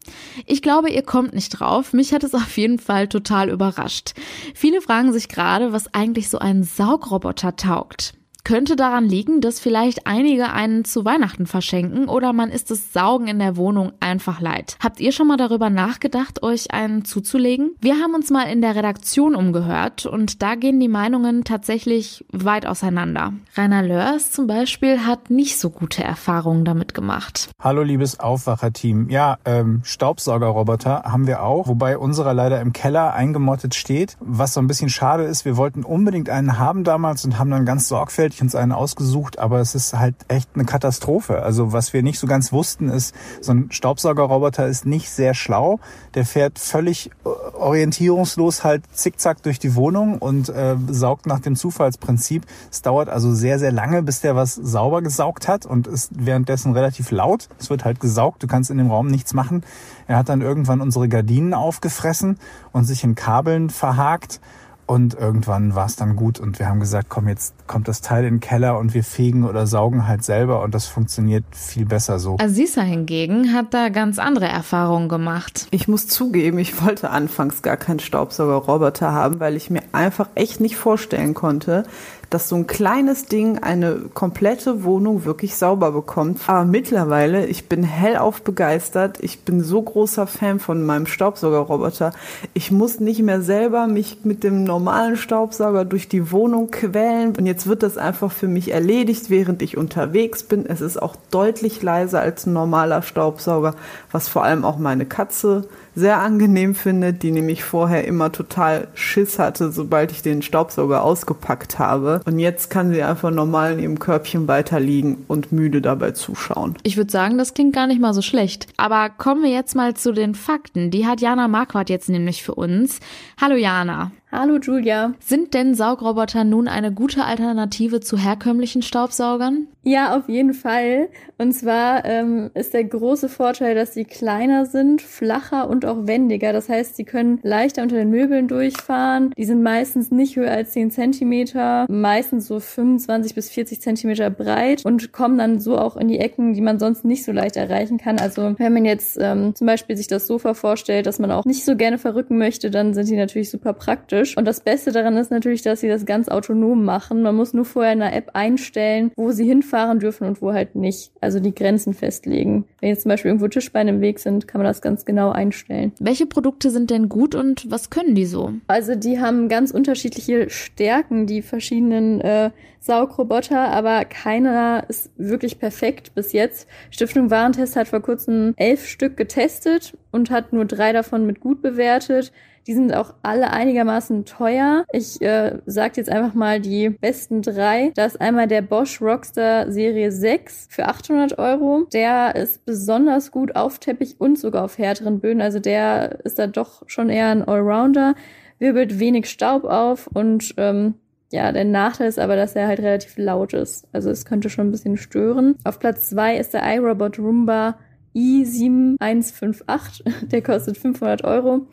Ich 0.47 0.63
glaube, 0.63 0.91
ihr 0.91 1.03
kommt 1.03 1.35
nicht 1.35 1.51
drauf. 1.51 1.93
Mich 1.93 2.13
hat 2.13 2.25
es 2.25 2.35
auf 2.35 2.57
jeden 2.57 2.79
Fall 2.79 3.09
total 3.09 3.51
überrascht. 3.51 4.15
Viele 4.55 4.81
fragen 4.81 5.13
sich 5.13 5.29
gerade, 5.29 5.73
was 5.73 5.93
eigentlich 5.95 6.29
so 6.29 6.39
ein 6.39 6.63
Saugroboter 6.63 7.57
taugt. 7.57 8.15
Könnte 8.47 8.77
daran 8.77 9.07
liegen, 9.07 9.41
dass 9.41 9.59
vielleicht 9.59 10.07
einige 10.07 10.53
einen 10.53 10.85
zu 10.85 11.05
Weihnachten 11.05 11.47
verschenken 11.47 12.09
oder 12.09 12.33
man 12.33 12.51
ist 12.51 12.71
das 12.71 12.93
Saugen 12.93 13.27
in 13.27 13.41
der 13.41 13.57
Wohnung 13.57 13.91
einfach 13.99 14.41
leid. 14.41 14.79
Habt 14.81 15.01
ihr 15.01 15.11
schon 15.11 15.27
mal 15.27 15.37
darüber 15.37 15.69
nachgedacht, 15.69 16.45
euch 16.45 16.71
einen 16.71 17.05
zuzulegen? 17.05 17.73
Wir 17.81 17.95
haben 17.95 18.15
uns 18.15 18.31
mal 18.31 18.45
in 18.45 18.61
der 18.61 18.77
Redaktion 18.77 19.35
umgehört 19.35 20.07
und 20.07 20.43
da 20.43 20.55
gehen 20.55 20.79
die 20.79 20.87
Meinungen 20.87 21.43
tatsächlich 21.43 22.25
weit 22.31 22.67
auseinander. 22.67 23.33
Rainer 23.57 23.83
Lörs 23.83 24.31
zum 24.31 24.47
Beispiel 24.47 25.05
hat 25.05 25.29
nicht 25.29 25.59
so 25.59 25.69
gute 25.69 26.05
Erfahrungen 26.05 26.65
damit 26.65 26.95
gemacht. 26.95 27.51
Hallo 27.61 27.83
liebes 27.83 28.21
Aufwacherteam. 28.21 29.11
Ja, 29.11 29.39
ähm, 29.45 29.81
Staubsaugerroboter 29.83 31.03
haben 31.03 31.27
wir 31.27 31.43
auch, 31.43 31.67
wobei 31.67 31.99
unserer 31.99 32.33
leider 32.33 32.61
im 32.61 32.73
Keller 32.73 33.13
eingemottet 33.13 33.75
steht. 33.75 34.17
Was 34.21 34.55
so 34.55 34.61
ein 34.61 34.69
bisschen 34.69 34.89
schade 34.89 35.25
ist, 35.25 35.45
wir 35.45 35.57
wollten 35.57 35.83
unbedingt 35.83 36.31
einen 36.31 36.61
haben 36.61 36.85
damals 36.85 37.25
und 37.25 37.41
haben 37.41 37.51
dann 37.51 37.67
ganz 37.67 37.89
sorgfältig 37.89 38.36
wirklich 38.37 38.43
uns 38.43 38.55
einen 38.55 38.73
ausgesucht, 38.73 39.39
aber 39.39 39.61
es 39.61 39.75
ist 39.75 39.95
halt 39.95 40.15
echt 40.29 40.51
eine 40.55 40.65
Katastrophe. 40.65 41.43
Also 41.43 41.73
was 41.73 41.93
wir 41.95 42.03
nicht 42.03 42.19
so 42.19 42.27
ganz 42.27 42.53
wussten 42.53 42.91
ist, 42.91 43.15
so 43.41 43.53
ein 43.53 43.69
Staubsaugerroboter 43.71 44.67
ist 44.67 44.85
nicht 44.85 45.09
sehr 45.11 45.33
schlau. 45.33 45.79
Der 46.15 46.27
fährt 46.27 46.59
völlig 46.59 47.11
äh, 47.25 47.29
orientierungslos 47.57 48.63
halt 48.63 48.83
zickzack 48.93 49.43
durch 49.43 49.59
die 49.59 49.75
Wohnung 49.75 50.19
und 50.19 50.51
äh, 50.51 50.77
saugt 50.89 51.27
nach 51.27 51.41
dem 51.41 51.57
Zufallsprinzip. 51.57 52.45
Es 52.71 52.83
dauert 52.83 53.09
also 53.09 53.33
sehr, 53.33 53.59
sehr 53.59 53.73
lange, 53.73 54.03
bis 54.03 54.21
der 54.21 54.37
was 54.37 54.55
sauber 54.55 55.01
gesaugt 55.01 55.49
hat 55.49 55.65
und 55.65 55.87
ist 55.87 56.11
währenddessen 56.15 56.73
relativ 56.73 57.11
laut. 57.11 57.49
Es 57.59 57.71
wird 57.71 57.85
halt 57.87 58.01
gesaugt, 58.01 58.43
du 58.43 58.47
kannst 58.47 58.71
in 58.71 58.77
dem 58.77 58.91
Raum 58.91 59.07
nichts 59.09 59.33
machen. 59.33 59.65
Er 60.07 60.19
hat 60.19 60.29
dann 60.29 60.43
irgendwann 60.43 60.83
unsere 60.83 61.09
Gardinen 61.09 61.55
aufgefressen 61.55 62.39
und 62.73 62.85
sich 62.85 63.03
in 63.03 63.15
Kabeln 63.15 63.71
verhakt. 63.71 64.41
Und 64.87 65.15
irgendwann 65.15 65.75
war 65.75 65.87
es 65.87 65.97
dann 65.97 66.15
gut 66.15 66.39
und 66.39 66.61
wir 66.61 66.69
haben 66.69 66.79
gesagt, 66.79 67.09
komm, 67.09 67.27
jetzt 67.27 67.55
kommt 67.67 67.89
das 67.89 68.03
Teil 68.03 68.25
in 68.25 68.37
den 68.37 68.41
Keller 68.41 68.79
und 68.79 68.95
wir 68.95 69.03
fegen 69.03 69.45
oder 69.45 69.67
saugen 69.67 70.07
halt 70.07 70.23
selber 70.23 70.63
und 70.63 70.75
das 70.77 70.87
funktioniert 70.87 71.45
viel 71.51 71.85
besser 71.85 72.21
so. 72.21 72.37
Asisa 72.39 72.83
hingegen 72.83 73.53
hat 73.53 73.75
da 73.75 73.89
ganz 73.89 74.21
andere 74.21 74.47
Erfahrungen 74.47 75.09
gemacht. 75.09 75.67
Ich 75.73 75.89
muss 75.89 76.07
zugeben, 76.07 76.59
ich 76.59 76.85
wollte 76.85 77.11
anfangs 77.11 77.63
gar 77.63 77.77
keinen 77.77 77.99
Staubsaugerroboter 77.99 79.11
haben, 79.11 79.41
weil 79.41 79.57
ich 79.57 79.71
mir 79.71 79.83
einfach 79.91 80.29
echt 80.37 80.61
nicht 80.61 80.77
vorstellen 80.77 81.35
konnte, 81.35 81.83
dass 82.31 82.49
so 82.49 82.57
ein 82.57 82.67
kleines 82.67 83.27
Ding 83.27 83.59
eine 83.59 83.97
komplette 84.15 84.85
Wohnung 84.85 85.25
wirklich 85.25 85.57
sauber 85.57 85.93
bekommt. 85.93 86.41
Aber 86.49 86.65
mittlerweile, 86.65 87.47
ich 87.47 87.69
bin 87.69 87.83
hellauf 87.83 88.43
begeistert. 88.43 89.19
Ich 89.21 89.41
bin 89.45 89.63
so 89.63 89.81
großer 89.81 90.27
Fan 90.27 90.59
von 90.59 90.85
meinem 90.85 91.07
Staubsaugerroboter. 91.07 92.13
Ich 92.55 92.71
muss 92.71 93.01
nicht 93.01 93.23
mehr 93.23 93.43
selber 93.43 93.87
mich 93.87 94.19
mit 94.25 94.43
dem 94.43 94.65
normalen 94.65 95.17
Staubsauger 95.17 95.85
durch 95.85 96.09
die 96.09 96.33
Wohnung 96.33 96.71
quälen. 96.71 97.35
Und 97.37 97.47
jetzt 97.47 97.67
wird 97.67 97.83
das 97.83 97.97
einfach 97.97 98.33
für 98.33 98.49
mich 98.49 98.73
erledigt, 98.73 99.31
während 99.31 99.63
ich 99.63 99.77
unterwegs 99.77 100.43
bin. 100.43 100.67
Es 100.67 100.81
ist 100.81 101.01
auch 101.01 101.17
deutlich 101.31 101.83
leiser 101.83 102.21
als 102.21 102.47
ein 102.47 102.53
normaler 102.53 103.03
Staubsauger, 103.03 103.75
was 104.11 104.29
vor 104.29 104.43
allem 104.43 104.65
auch 104.65 104.79
meine 104.79 105.07
Katze 105.07 105.69
sehr 105.97 106.19
angenehm 106.19 106.75
finde, 106.75 107.15
die 107.15 107.33
nämlich 107.33 107.65
vorher 107.65 108.07
immer 108.07 108.31
total 108.31 108.89
Schiss 108.95 109.39
hatte, 109.39 109.73
sobald 109.73 110.13
ich 110.13 110.23
den 110.23 110.43
Staubsauger 110.43 111.03
ausgepackt 111.03 111.79
habe. 111.79 112.16
Und 112.25 112.39
jetzt 112.39 112.71
kann 112.71 112.93
sie 112.93 113.03
einfach 113.03 113.31
normal 113.31 113.75
in 113.75 113.79
ihrem 113.81 113.99
Körbchen 113.99 114.49
weiterliegen 114.49 115.25
und 115.29 115.53
müde 115.53 115.83
dabei 115.83 116.13
zuschauen. 116.13 116.77
Ich 116.83 116.97
würde 116.97 117.11
sagen, 117.11 117.39
das 117.39 117.55
klingt 117.55 117.75
gar 117.75 117.87
nicht 117.87 118.01
mal 118.01 118.15
so 118.15 118.23
schlecht. 118.23 118.69
Aber 118.77 119.11
kommen 119.11 119.43
wir 119.43 119.51
jetzt 119.51 119.75
mal 119.75 119.95
zu 119.95 120.13
den 120.13 120.35
Fakten. 120.35 120.91
Die 120.91 121.07
hat 121.07 121.21
Jana 121.21 121.49
Marquardt 121.49 121.91
jetzt 121.91 122.09
nämlich 122.09 122.43
für 122.43 122.55
uns. 122.55 123.01
Hallo 123.41 123.57
Jana. 123.57 124.13
Hallo 124.39 124.59
Julia. 124.59 125.15
Sind 125.19 125.55
denn 125.55 125.75
Saugroboter 125.75 126.45
nun 126.45 126.69
eine 126.69 126.93
gute 126.93 127.25
Alternative 127.25 128.01
zu 128.01 128.19
herkömmlichen 128.19 128.83
Staubsaugern? 128.83 129.67
Ja, 129.83 130.15
auf 130.15 130.29
jeden 130.29 130.53
Fall. 130.53 131.09
Und 131.39 131.53
zwar 131.53 132.05
ähm, 132.05 132.51
ist 132.55 132.75
der 132.75 132.85
große 132.85 133.29
Vorteil, 133.29 133.75
dass 133.75 133.95
sie 133.95 134.05
kleiner 134.05 134.67
sind, 134.67 135.01
flacher 135.01 135.71
und 135.71 135.87
auch 135.87 136.09
wendiger. 136.09 136.53
Das 136.53 136.69
heißt, 136.69 136.97
sie 136.97 137.05
können 137.05 137.39
leichter 137.45 137.83
unter 137.83 137.97
den 137.97 138.11
Möbeln 138.11 138.49
durchfahren. 138.49 139.33
Die 139.39 139.45
sind 139.45 139.63
meistens 139.63 140.11
nicht 140.11 140.37
höher 140.37 140.51
als 140.51 140.73
10 140.73 140.91
Zentimeter, 140.91 141.87
meistens 141.89 142.49
so 142.49 142.59
25 142.59 143.35
bis 143.35 143.49
40 143.49 143.81
Zentimeter 143.81 144.29
breit 144.29 144.85
und 144.85 145.13
kommen 145.13 145.39
dann 145.39 145.61
so 145.61 145.79
auch 145.79 145.97
in 145.97 146.09
die 146.09 146.19
Ecken, 146.19 146.53
die 146.53 146.63
man 146.63 146.81
sonst 146.81 147.05
nicht 147.05 147.25
so 147.25 147.31
leicht 147.31 147.57
erreichen 147.57 147.99
kann. 147.99 148.19
Also 148.19 148.55
wenn 148.59 148.75
man 148.75 148.85
jetzt 148.85 149.17
ähm, 149.21 149.55
zum 149.55 149.69
Beispiel 149.69 149.97
sich 149.97 150.09
das 150.09 150.27
Sofa 150.27 150.55
vorstellt, 150.55 151.07
dass 151.07 151.21
man 151.21 151.31
auch 151.31 151.45
nicht 151.45 151.65
so 151.65 151.77
gerne 151.77 151.99
verrücken 151.99 152.39
möchte, 152.39 152.73
dann 152.73 152.93
sind 152.93 153.09
die 153.09 153.17
natürlich 153.17 153.51
super 153.51 153.73
praktisch. 153.73 154.26
Und 154.37 154.47
das 154.47 154.61
Beste 154.61 154.93
daran 154.93 155.17
ist 155.17 155.31
natürlich, 155.31 155.63
dass 155.63 155.81
sie 155.81 155.89
das 155.89 156.07
ganz 156.07 156.29
autonom 156.29 156.85
machen. 156.85 157.23
Man 157.23 157.37
muss 157.37 157.55
nur 157.55 157.65
vorher 157.65 157.93
in 157.93 158.01
der 158.01 158.15
App 158.15 158.31
einstellen, 158.35 159.11
wo 159.17 159.31
sie 159.31 159.47
hinfahren 159.47 159.77
fahren 159.77 160.01
dürfen 160.01 160.27
und 160.27 160.41
wo 160.43 160.53
halt 160.53 160.75
nicht. 160.75 161.13
Also 161.21 161.39
die 161.39 161.55
Grenzen 161.55 161.95
festlegen. 161.95 162.65
Wenn 162.81 162.89
jetzt 162.89 163.03
zum 163.03 163.11
Beispiel 163.11 163.29
irgendwo 163.29 163.49
Tischbeine 163.49 163.91
im 163.91 164.01
Weg 164.01 164.19
sind, 164.19 164.49
kann 164.49 164.61
man 164.61 164.67
das 164.67 164.81
ganz 164.81 165.05
genau 165.05 165.31
einstellen. 165.31 165.93
Welche 166.01 166.27
Produkte 166.27 166.71
sind 166.71 166.91
denn 166.91 167.09
gut 167.09 167.35
und 167.35 167.71
was 167.71 167.91
können 167.91 168.15
die 168.15 168.27
so? 168.27 168.53
Also 168.67 168.95
die 168.95 169.21
haben 169.21 169.49
ganz 169.49 169.71
unterschiedliche 169.71 170.49
Stärken, 170.51 171.27
die 171.27 171.43
verschiedenen 171.43 172.21
äh, 172.21 172.51
Saugroboter, 172.81 173.69
aber 173.69 174.05
keiner 174.05 174.85
ist 174.89 175.11
wirklich 175.17 175.59
perfekt 175.59 176.15
bis 176.15 176.33
jetzt. 176.33 176.69
Stiftung 176.91 177.31
Warentest 177.31 177.77
hat 177.77 177.89
vor 177.89 178.01
kurzem 178.01 178.55
elf 178.57 178.87
Stück 178.87 179.17
getestet 179.17 179.97
und 180.11 180.31
hat 180.31 180.53
nur 180.53 180.65
drei 180.65 180.93
davon 180.93 181.27
mit 181.27 181.41
gut 181.41 181.63
bewertet. 181.63 182.33
Die 182.67 182.75
sind 182.75 182.93
auch 182.95 183.15
alle 183.23 183.53
einigermaßen 183.53 184.25
teuer. 184.25 184.85
Ich 184.93 185.23
äh, 185.23 185.59
sage 185.67 185.95
jetzt 185.97 186.11
einfach 186.11 186.35
mal 186.35 186.61
die 186.61 186.91
besten 186.91 187.43
drei. 187.43 187.93
Da 187.95 188.07
ist 188.07 188.21
einmal 188.21 188.49
der 188.49 188.63
Bosch 188.63 189.01
Rockstar 189.01 189.71
Serie 189.71 190.11
6 190.11 190.67
für 190.71 190.87
800 190.87 191.39
Euro. 191.39 191.87
Der 191.93 192.35
ist 192.35 192.65
besonders 192.65 193.31
gut 193.31 193.55
auf 193.55 193.79
Teppich 193.79 194.17
und 194.19 194.37
sogar 194.39 194.65
auf 194.65 194.79
härteren 194.79 195.21
Böden. 195.21 195.41
Also 195.41 195.61
der 195.61 196.25
ist 196.25 196.41
da 196.41 196.49
doch 196.49 196.83
schon 196.87 197.09
eher 197.09 197.29
ein 197.29 197.47
Allrounder. 197.47 198.17
Wirbelt 198.59 198.99
wenig 198.99 199.31
Staub 199.31 199.65
auf 199.65 200.09
und 200.13 200.55
ähm, 200.57 200.95
ja, 201.31 201.53
der 201.53 201.65
Nachteil 201.65 202.09
ist 202.09 202.19
aber, 202.19 202.35
dass 202.37 202.57
er 202.57 202.69
halt 202.69 202.81
relativ 202.81 203.17
laut 203.17 203.53
ist. 203.53 203.87
Also 203.93 204.11
es 204.11 204.25
könnte 204.25 204.49
schon 204.49 204.69
ein 204.69 204.73
bisschen 204.73 204.97
stören. 204.97 205.57
Auf 205.65 205.79
Platz 205.79 206.09
zwei 206.09 206.37
ist 206.37 206.55
der 206.55 206.63
iRobot 206.75 207.19
Roomba 207.19 207.77
i7158. 208.15 210.05
Der 210.31 210.43
kostet 210.43 210.79
500 210.79 211.25
Euro 211.25 211.67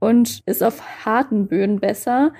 und 0.00 0.40
ist 0.46 0.64
auf 0.64 1.04
harten 1.04 1.46
Böden 1.46 1.78
besser, 1.78 2.32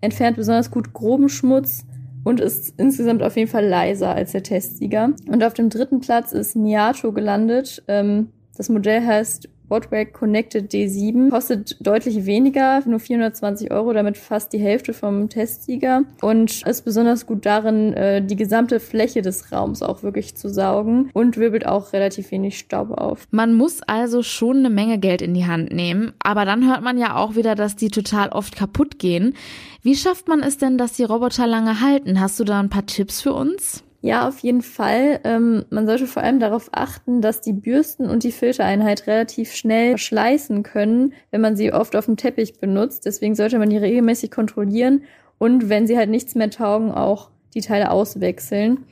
entfernt 0.00 0.36
besonders 0.36 0.70
gut 0.70 0.92
groben 0.92 1.28
Schmutz 1.28 1.84
und 2.22 2.40
ist 2.40 2.74
insgesamt 2.76 3.22
auf 3.22 3.36
jeden 3.36 3.50
Fall 3.50 3.66
leiser 3.66 4.14
als 4.14 4.32
der 4.32 4.42
Testsieger. 4.42 5.10
Und 5.28 5.42
auf 5.42 5.54
dem 5.54 5.70
dritten 5.70 6.00
Platz 6.00 6.32
ist 6.32 6.54
Niato 6.54 7.12
gelandet. 7.12 7.82
Ähm, 7.88 8.30
das 8.56 8.68
Modell 8.68 9.04
heißt 9.04 9.48
Botwag 9.68 10.12
Connected 10.12 10.72
D7 10.72 11.30
kostet 11.30 11.76
deutlich 11.80 12.26
weniger, 12.26 12.82
nur 12.86 13.00
420 13.00 13.70
Euro, 13.72 13.92
damit 13.92 14.16
fast 14.16 14.52
die 14.52 14.58
Hälfte 14.58 14.92
vom 14.92 15.28
Testsieger 15.28 16.02
und 16.20 16.66
ist 16.66 16.84
besonders 16.84 17.26
gut 17.26 17.44
darin, 17.46 17.92
äh, 17.94 18.22
die 18.22 18.36
gesamte 18.36 18.80
Fläche 18.80 19.22
des 19.22 19.52
Raums 19.52 19.82
auch 19.82 20.02
wirklich 20.02 20.36
zu 20.36 20.48
saugen 20.48 21.10
und 21.12 21.36
wirbelt 21.36 21.66
auch 21.66 21.92
relativ 21.92 22.30
wenig 22.30 22.58
Staub 22.58 22.90
auf. 22.90 23.26
Man 23.30 23.54
muss 23.54 23.82
also 23.82 24.22
schon 24.22 24.58
eine 24.58 24.70
Menge 24.70 24.98
Geld 24.98 25.22
in 25.22 25.34
die 25.34 25.46
Hand 25.46 25.72
nehmen, 25.72 26.12
aber 26.20 26.44
dann 26.44 26.68
hört 26.68 26.82
man 26.82 26.98
ja 26.98 27.16
auch 27.16 27.34
wieder, 27.34 27.54
dass 27.54 27.76
die 27.76 27.90
total 27.90 28.28
oft 28.28 28.56
kaputt 28.56 28.98
gehen. 28.98 29.34
Wie 29.82 29.96
schafft 29.96 30.28
man 30.28 30.40
es 30.40 30.58
denn, 30.58 30.78
dass 30.78 30.92
die 30.92 31.04
Roboter 31.04 31.46
lange 31.46 31.80
halten? 31.80 32.20
Hast 32.20 32.38
du 32.40 32.44
da 32.44 32.60
ein 32.60 32.70
paar 32.70 32.86
Tipps 32.86 33.20
für 33.20 33.32
uns? 33.32 33.84
Ja, 34.06 34.28
auf 34.28 34.38
jeden 34.38 34.62
Fall. 34.62 35.18
Ähm, 35.24 35.64
man 35.68 35.84
sollte 35.88 36.06
vor 36.06 36.22
allem 36.22 36.38
darauf 36.38 36.68
achten, 36.70 37.20
dass 37.22 37.40
die 37.40 37.52
Bürsten 37.52 38.08
und 38.08 38.22
die 38.22 38.30
Filtereinheit 38.30 39.08
relativ 39.08 39.52
schnell 39.52 39.90
verschleißen 39.90 40.62
können, 40.62 41.12
wenn 41.32 41.40
man 41.40 41.56
sie 41.56 41.72
oft 41.72 41.96
auf 41.96 42.04
dem 42.04 42.16
Teppich 42.16 42.60
benutzt. 42.60 43.04
Deswegen 43.04 43.34
sollte 43.34 43.58
man 43.58 43.68
die 43.68 43.78
regelmäßig 43.78 44.30
kontrollieren 44.30 45.02
und 45.38 45.68
wenn 45.68 45.88
sie 45.88 45.98
halt 45.98 46.08
nichts 46.08 46.36
mehr 46.36 46.50
taugen, 46.50 46.92
auch 46.92 47.30
die 47.54 47.62
Teile 47.62 47.90
auswechseln. 47.90 48.84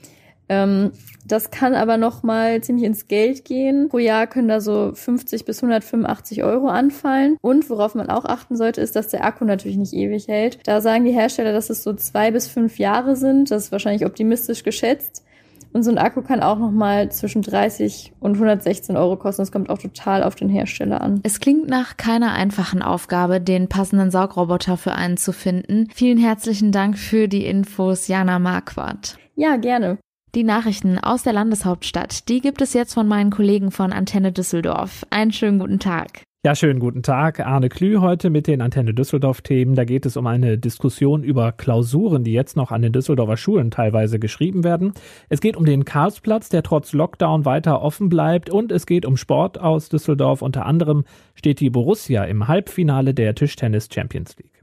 Ähm, 0.48 0.92
das 1.26 1.50
kann 1.50 1.74
aber 1.74 1.96
noch 1.96 2.22
mal 2.22 2.60
ziemlich 2.62 2.84
ins 2.84 3.08
Geld 3.08 3.44
gehen. 3.44 3.88
Pro 3.88 3.98
Jahr 3.98 4.26
können 4.26 4.48
da 4.48 4.60
so 4.60 4.92
50 4.94 5.44
bis 5.44 5.62
185 5.62 6.44
Euro 6.44 6.68
anfallen. 6.68 7.36
Und 7.40 7.70
worauf 7.70 7.94
man 7.94 8.10
auch 8.10 8.26
achten 8.26 8.56
sollte, 8.56 8.80
ist, 8.80 8.94
dass 8.94 9.08
der 9.08 9.24
Akku 9.24 9.44
natürlich 9.44 9.78
nicht 9.78 9.94
ewig 9.94 10.28
hält. 10.28 10.58
Da 10.64 10.80
sagen 10.80 11.04
die 11.04 11.12
Hersteller, 11.12 11.52
dass 11.52 11.70
es 11.70 11.82
so 11.82 11.94
zwei 11.94 12.30
bis 12.30 12.48
fünf 12.48 12.78
Jahre 12.78 13.16
sind. 13.16 13.50
Das 13.50 13.64
ist 13.64 13.72
wahrscheinlich 13.72 14.04
optimistisch 14.04 14.64
geschätzt. 14.64 15.24
Und 15.72 15.82
so 15.82 15.90
ein 15.90 15.98
Akku 15.98 16.22
kann 16.22 16.40
auch 16.40 16.58
noch 16.58 16.70
mal 16.70 17.10
zwischen 17.10 17.42
30 17.42 18.12
und 18.20 18.34
116 18.34 18.96
Euro 18.96 19.16
kosten. 19.16 19.42
Das 19.42 19.50
kommt 19.50 19.70
auch 19.70 19.78
total 19.78 20.22
auf 20.22 20.36
den 20.36 20.48
Hersteller 20.48 21.00
an. 21.00 21.18
Es 21.24 21.40
klingt 21.40 21.68
nach 21.68 21.96
keiner 21.96 22.32
einfachen 22.32 22.80
Aufgabe, 22.80 23.40
den 23.40 23.68
passenden 23.68 24.12
Saugroboter 24.12 24.76
für 24.76 24.92
einen 24.92 25.16
zu 25.16 25.32
finden. 25.32 25.88
Vielen 25.92 26.18
herzlichen 26.18 26.70
Dank 26.70 26.96
für 26.96 27.26
die 27.26 27.44
Infos, 27.44 28.06
Jana 28.06 28.38
Marquardt. 28.38 29.18
Ja, 29.34 29.56
gerne. 29.56 29.98
Die 30.34 30.42
Nachrichten 30.42 30.98
aus 30.98 31.22
der 31.22 31.32
Landeshauptstadt, 31.32 32.28
die 32.28 32.40
gibt 32.40 32.60
es 32.60 32.72
jetzt 32.72 32.92
von 32.94 33.06
meinen 33.06 33.30
Kollegen 33.30 33.70
von 33.70 33.92
Antenne 33.92 34.32
Düsseldorf. 34.32 35.06
Einen 35.10 35.30
schönen 35.30 35.60
guten 35.60 35.78
Tag. 35.78 36.24
Ja, 36.44 36.56
schönen 36.56 36.80
guten 36.80 37.04
Tag. 37.04 37.38
Arne 37.38 37.68
Klü 37.68 37.98
heute 38.00 38.30
mit 38.30 38.48
den 38.48 38.60
Antenne 38.60 38.94
Düsseldorf-Themen. 38.94 39.76
Da 39.76 39.84
geht 39.84 40.06
es 40.06 40.16
um 40.16 40.26
eine 40.26 40.58
Diskussion 40.58 41.22
über 41.22 41.52
Klausuren, 41.52 42.24
die 42.24 42.32
jetzt 42.32 42.56
noch 42.56 42.72
an 42.72 42.82
den 42.82 42.92
Düsseldorfer 42.92 43.36
Schulen 43.36 43.70
teilweise 43.70 44.18
geschrieben 44.18 44.64
werden. 44.64 44.92
Es 45.28 45.40
geht 45.40 45.56
um 45.56 45.66
den 45.66 45.84
Karlsplatz, 45.84 46.48
der 46.48 46.64
trotz 46.64 46.92
Lockdown 46.92 47.44
weiter 47.44 47.80
offen 47.80 48.08
bleibt. 48.08 48.50
Und 48.50 48.72
es 48.72 48.86
geht 48.86 49.06
um 49.06 49.16
Sport 49.16 49.60
aus 49.60 49.88
Düsseldorf. 49.88 50.42
Unter 50.42 50.66
anderem 50.66 51.04
steht 51.36 51.60
die 51.60 51.70
Borussia 51.70 52.24
im 52.24 52.48
Halbfinale 52.48 53.14
der 53.14 53.36
Tischtennis 53.36 53.88
Champions 53.88 54.36
League. 54.36 54.53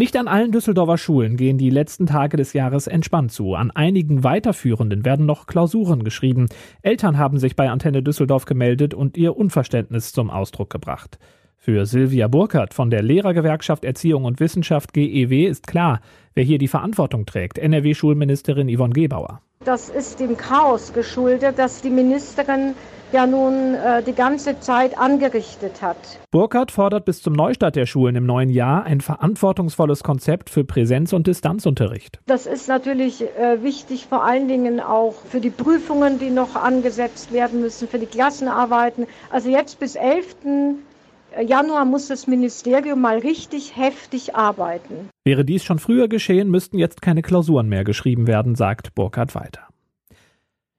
Nicht 0.00 0.16
an 0.16 0.28
allen 0.28 0.50
Düsseldorfer 0.50 0.96
Schulen 0.96 1.36
gehen 1.36 1.58
die 1.58 1.68
letzten 1.68 2.06
Tage 2.06 2.38
des 2.38 2.54
Jahres 2.54 2.86
entspannt 2.86 3.32
zu. 3.32 3.54
An 3.54 3.70
einigen 3.70 4.24
weiterführenden 4.24 5.04
werden 5.04 5.26
noch 5.26 5.44
Klausuren 5.44 6.04
geschrieben. 6.04 6.46
Eltern 6.80 7.18
haben 7.18 7.38
sich 7.38 7.54
bei 7.54 7.68
Antenne 7.68 8.02
Düsseldorf 8.02 8.46
gemeldet 8.46 8.94
und 8.94 9.18
ihr 9.18 9.36
Unverständnis 9.36 10.14
zum 10.14 10.30
Ausdruck 10.30 10.70
gebracht. 10.70 11.18
Für 11.62 11.84
Silvia 11.84 12.26
Burkhardt 12.26 12.72
von 12.72 12.88
der 12.88 13.02
Lehrergewerkschaft 13.02 13.84
Erziehung 13.84 14.24
und 14.24 14.40
Wissenschaft 14.40 14.94
GEW 14.94 15.44
ist 15.44 15.66
klar, 15.66 16.00
wer 16.32 16.42
hier 16.42 16.56
die 16.56 16.68
Verantwortung 16.68 17.26
trägt. 17.26 17.58
NRW-Schulministerin 17.58 18.74
Yvonne 18.74 18.94
Gebauer. 18.94 19.42
Das 19.66 19.90
ist 19.90 20.20
dem 20.20 20.38
Chaos 20.38 20.94
geschuldet, 20.94 21.58
dass 21.58 21.82
die 21.82 21.90
Ministerin 21.90 22.74
ja 23.12 23.26
nun 23.26 23.74
äh, 23.74 24.02
die 24.02 24.14
ganze 24.14 24.58
Zeit 24.60 24.96
angerichtet 24.96 25.82
hat. 25.82 25.98
Burkhardt 26.30 26.70
fordert 26.70 27.04
bis 27.04 27.20
zum 27.20 27.34
Neustart 27.34 27.76
der 27.76 27.84
Schulen 27.84 28.16
im 28.16 28.24
neuen 28.24 28.48
Jahr 28.48 28.84
ein 28.84 29.02
verantwortungsvolles 29.02 30.02
Konzept 30.02 30.48
für 30.48 30.64
Präsenz- 30.64 31.12
und 31.12 31.26
Distanzunterricht. 31.26 32.20
Das 32.24 32.46
ist 32.46 32.68
natürlich 32.68 33.20
äh, 33.20 33.62
wichtig, 33.62 34.06
vor 34.06 34.24
allen 34.24 34.48
Dingen 34.48 34.80
auch 34.80 35.12
für 35.28 35.40
die 35.40 35.50
Prüfungen, 35.50 36.18
die 36.18 36.30
noch 36.30 36.56
angesetzt 36.56 37.34
werden 37.34 37.60
müssen, 37.60 37.86
für 37.86 37.98
die 37.98 38.06
Klassenarbeiten. 38.06 39.06
Also 39.30 39.50
jetzt 39.50 39.78
bis 39.78 39.94
11. 39.94 40.36
Januar 41.38 41.84
muss 41.84 42.08
das 42.08 42.26
Ministerium 42.26 43.00
mal 43.00 43.18
richtig 43.18 43.76
heftig 43.76 44.34
arbeiten. 44.34 45.08
Wäre 45.24 45.44
dies 45.44 45.64
schon 45.64 45.78
früher 45.78 46.08
geschehen, 46.08 46.50
müssten 46.50 46.78
jetzt 46.78 47.02
keine 47.02 47.22
Klausuren 47.22 47.68
mehr 47.68 47.84
geschrieben 47.84 48.26
werden, 48.26 48.54
sagt 48.54 48.94
Burkhardt 48.94 49.34
weiter. 49.34 49.70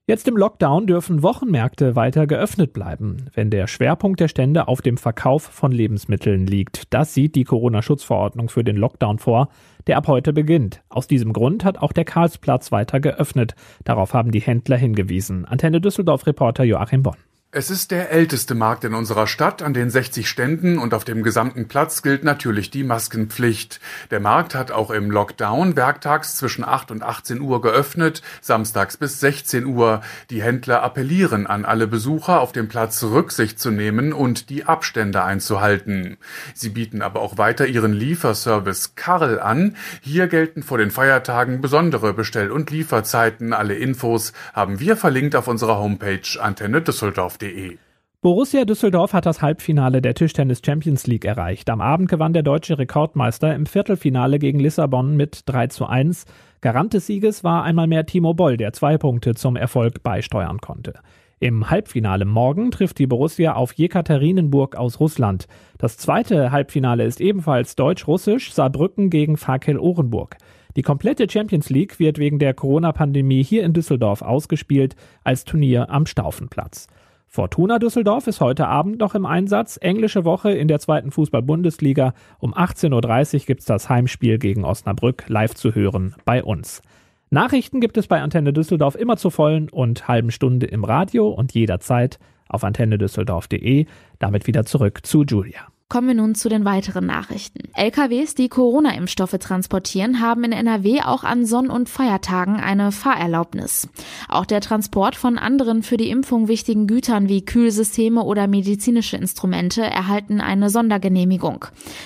Jetzt 0.08 0.28
im 0.28 0.36
Lockdown 0.36 0.88
dürfen 0.88 1.24
Wochenmärkte 1.24 1.96
weiter 1.96 2.28
geöffnet 2.28 2.74
bleiben, 2.74 3.30
wenn 3.34 3.50
der 3.50 3.68
Schwerpunkt 3.68 4.20
der 4.20 4.28
Stände 4.28 4.68
auf 4.68 4.82
dem 4.82 4.98
Verkauf 4.98 5.44
von 5.44 5.72
Lebensmitteln 5.72 6.48
liegt. 6.48 6.94
Das 6.94 7.14
sieht 7.14 7.36
die 7.36 7.46
Corona-Schutzverordnung 7.46 8.50
für 8.50 8.64
den 8.64 8.76
Lockdown 8.76 9.20
vor, 9.20 9.48
der 9.88 9.98
ab 9.98 10.08
heute 10.08 10.34
beginnt. 10.34 10.82
Aus 10.90 11.08
diesem 11.08 11.32
Grund 11.32 11.64
hat 11.64 11.78
auch 11.78 11.94
der 11.94 12.04
Karlsplatz 12.04 12.74
weiter 12.74 13.00
geöffnet. 13.00 13.56
Darauf 13.86 14.14
haben 14.14 14.32
die 14.32 14.42
Händler 14.42 14.76
hingewiesen. 14.76 15.46
Antenne 15.46 15.80
Düsseldorf-Reporter 15.80 16.66
Joachim 16.66 17.04
Bonn. 17.04 17.16
Es 17.54 17.70
ist 17.70 17.92
der 17.92 18.12
älteste 18.12 18.56
Markt 18.56 18.86
in 18.86 18.94
unserer 18.94 19.28
Stadt. 19.28 19.62
An 19.62 19.74
den 19.74 19.90
60 19.90 20.30
Ständen 20.30 20.78
und 20.78 20.94
auf 20.94 21.04
dem 21.04 21.22
gesamten 21.22 21.68
Platz 21.68 22.02
gilt 22.02 22.24
natürlich 22.24 22.72
die 22.72 22.86
Maskenpflicht. 22.86 23.82
Der 24.10 24.22
Markt 24.22 24.56
hat 24.56 24.72
auch 24.72 24.90
im 24.90 25.12
Lockdown 25.12 25.76
werktags 25.76 26.38
zwischen 26.38 26.64
8 26.64 26.92
und 26.92 27.04
18 27.04 27.42
Uhr 27.42 27.62
geöffnet, 27.62 28.22
samstags 28.40 28.96
bis 28.96 29.20
16 29.20 29.66
Uhr. 29.66 30.00
Die 30.30 30.42
Händler 30.42 30.82
appellieren 30.82 31.46
an 31.46 31.66
alle 31.66 31.88
Besucher, 31.88 32.40
auf 32.40 32.54
dem 32.54 32.70
Platz 32.70 33.04
Rücksicht 33.04 33.60
zu 33.60 33.70
nehmen 33.70 34.14
und 34.14 34.50
die 34.50 34.64
Abstände 34.64 35.22
einzuhalten. 35.22 36.16
Sie 36.54 36.70
bieten 36.70 37.02
aber 37.02 37.20
auch 37.20 37.38
weiter 37.38 37.68
ihren 37.68 37.92
Lieferservice 37.92 38.96
Karl 38.96 39.42
an. 39.42 39.76
Hier 40.00 40.28
gelten 40.30 40.64
vor 40.64 40.78
den 40.78 40.90
Feiertagen 40.90 41.60
besondere 41.60 42.14
Bestell- 42.14 42.50
und 42.50 42.72
Lieferzeiten. 42.72 43.52
Alle 43.52 43.76
Infos 43.76 44.32
haben 44.54 44.80
wir 44.80 44.96
verlinkt 44.96 45.36
auf 45.36 45.50
unserer 45.50 45.80
Homepage 45.80 46.22
Antenne 46.40 46.82
Düsseldorf 46.82 47.40
Düsseldorf.de. 47.42 47.78
Borussia 48.22 48.66
Düsseldorf 48.66 49.14
hat 49.14 49.26
das 49.26 49.42
Halbfinale 49.42 50.00
der 50.00 50.14
Tischtennis 50.14 50.62
Champions 50.64 51.08
League 51.08 51.26
erreicht. 51.26 51.72
Am 51.72 51.82
Abend 51.82 52.08
gewann 52.08 52.34
der 52.34 52.44
deutsche 52.44 52.78
Rekordmeister 52.78 53.56
im 53.56 53.66
Viertelfinale 53.66 54.38
gegen 54.38 54.60
Lissabon 54.60 55.18
mit 55.18 55.42
3 55.48 55.68
zu 55.68 55.88
1. 55.88 56.26
Garant 56.62 56.94
des 56.94 57.08
Sieges 57.08 57.44
war 57.44 57.64
einmal 57.64 57.88
mehr 57.88 58.06
Timo 58.06 58.36
Boll, 58.36 58.58
der 58.58 58.74
zwei 58.74 59.00
Punkte 59.00 59.34
zum 59.34 59.56
Erfolg 59.56 60.04
beisteuern 60.04 60.60
konnte. 60.60 61.00
Im 61.40 61.72
Halbfinale 61.72 62.26
morgen 62.26 62.70
trifft 62.70 63.00
die 63.00 63.08
Borussia 63.08 63.54
auf 63.54 63.74
Jekaterinenburg 63.74 64.76
aus 64.76 65.00
Russland. 65.00 65.48
Das 65.80 65.98
zweite 65.98 66.52
Halbfinale 66.52 67.06
ist 67.06 67.20
ebenfalls 67.20 67.76
deutsch-russisch, 67.76 68.54
Saarbrücken 68.54 69.10
gegen 69.10 69.38
Fakel 69.38 69.80
Ohrenburg. 69.80 70.38
Die 70.76 70.84
komplette 70.84 71.28
Champions 71.28 71.72
League 71.72 71.98
wird 71.98 72.20
wegen 72.20 72.38
der 72.38 72.54
Corona-Pandemie 72.54 73.44
hier 73.44 73.64
in 73.64 73.74
Düsseldorf 73.74 74.22
ausgespielt 74.22 74.96
als 75.24 75.44
Turnier 75.44 75.90
am 75.90 76.06
Staufenplatz. 76.06 76.86
Fortuna 77.34 77.80
Düsseldorf 77.80 78.28
ist 78.28 78.42
heute 78.42 78.68
Abend 78.68 79.00
noch 79.00 79.16
im 79.16 79.26
Einsatz. 79.26 79.78
Englische 79.82 80.26
Woche 80.26 80.52
in 80.52 80.68
der 80.68 80.80
zweiten 80.80 81.12
Fußball-Bundesliga. 81.12 82.14
Um 82.40 82.54
18.30 82.54 83.34
Uhr 83.34 83.46
gibt's 83.46 83.64
das 83.64 83.88
Heimspiel 83.88 84.38
gegen 84.38 84.66
Osnabrück 84.66 85.24
live 85.30 85.56
zu 85.56 85.74
hören 85.74 86.14
bei 86.26 86.44
uns. 86.44 86.82
Nachrichten 87.30 87.80
gibt 87.80 87.96
es 87.96 88.08
bei 88.08 88.22
Antenne 88.22 88.52
Düsseldorf 88.52 88.96
immer 88.96 89.16
zur 89.16 89.32
vollen 89.32 89.70
und 89.70 90.10
halben 90.10 90.32
Stunde 90.32 90.66
im 90.66 90.84
Radio 90.84 91.30
und 91.30 91.54
jederzeit 91.54 92.20
auf 92.50 92.66
antennedüsseldorf.de. 92.66 93.86
Damit 94.20 94.46
wieder 94.46 94.66
zurück 94.66 95.06
zu 95.06 95.24
Julia. 95.24 95.71
Kommen 95.92 96.08
wir 96.08 96.16
nun 96.16 96.36
zu 96.36 96.48
den 96.48 96.64
weiteren 96.64 97.06
Nachrichten. 97.06 97.68
LKWs, 97.76 98.34
die 98.34 98.48
Corona-Impfstoffe 98.48 99.38
transportieren, 99.38 100.22
haben 100.22 100.46
in 100.46 100.54
NRW 100.54 101.02
auch 101.02 101.26
an 101.26 101.46
Sonn- 101.46 101.70
und 101.70 101.90
Feiertagen 101.90 102.62
eine 102.62 102.94
Fahrerlaubnis. 102.94 103.90
Auch 104.30 104.46
der 104.46 104.62
Transport 104.62 105.18
von 105.18 105.38
anderen 105.38 105.84
für 105.84 105.98
die 105.98 106.10
Impfung 106.10 106.48
wichtigen 106.48 106.88
Gütern 106.88 107.28
wie 107.28 107.44
Kühlsysteme 107.44 108.24
oder 108.24 108.48
medizinische 108.48 109.18
Instrumente 109.18 109.82
erhalten 109.82 110.40
eine 110.40 110.70
Sondergenehmigung. 110.70 111.66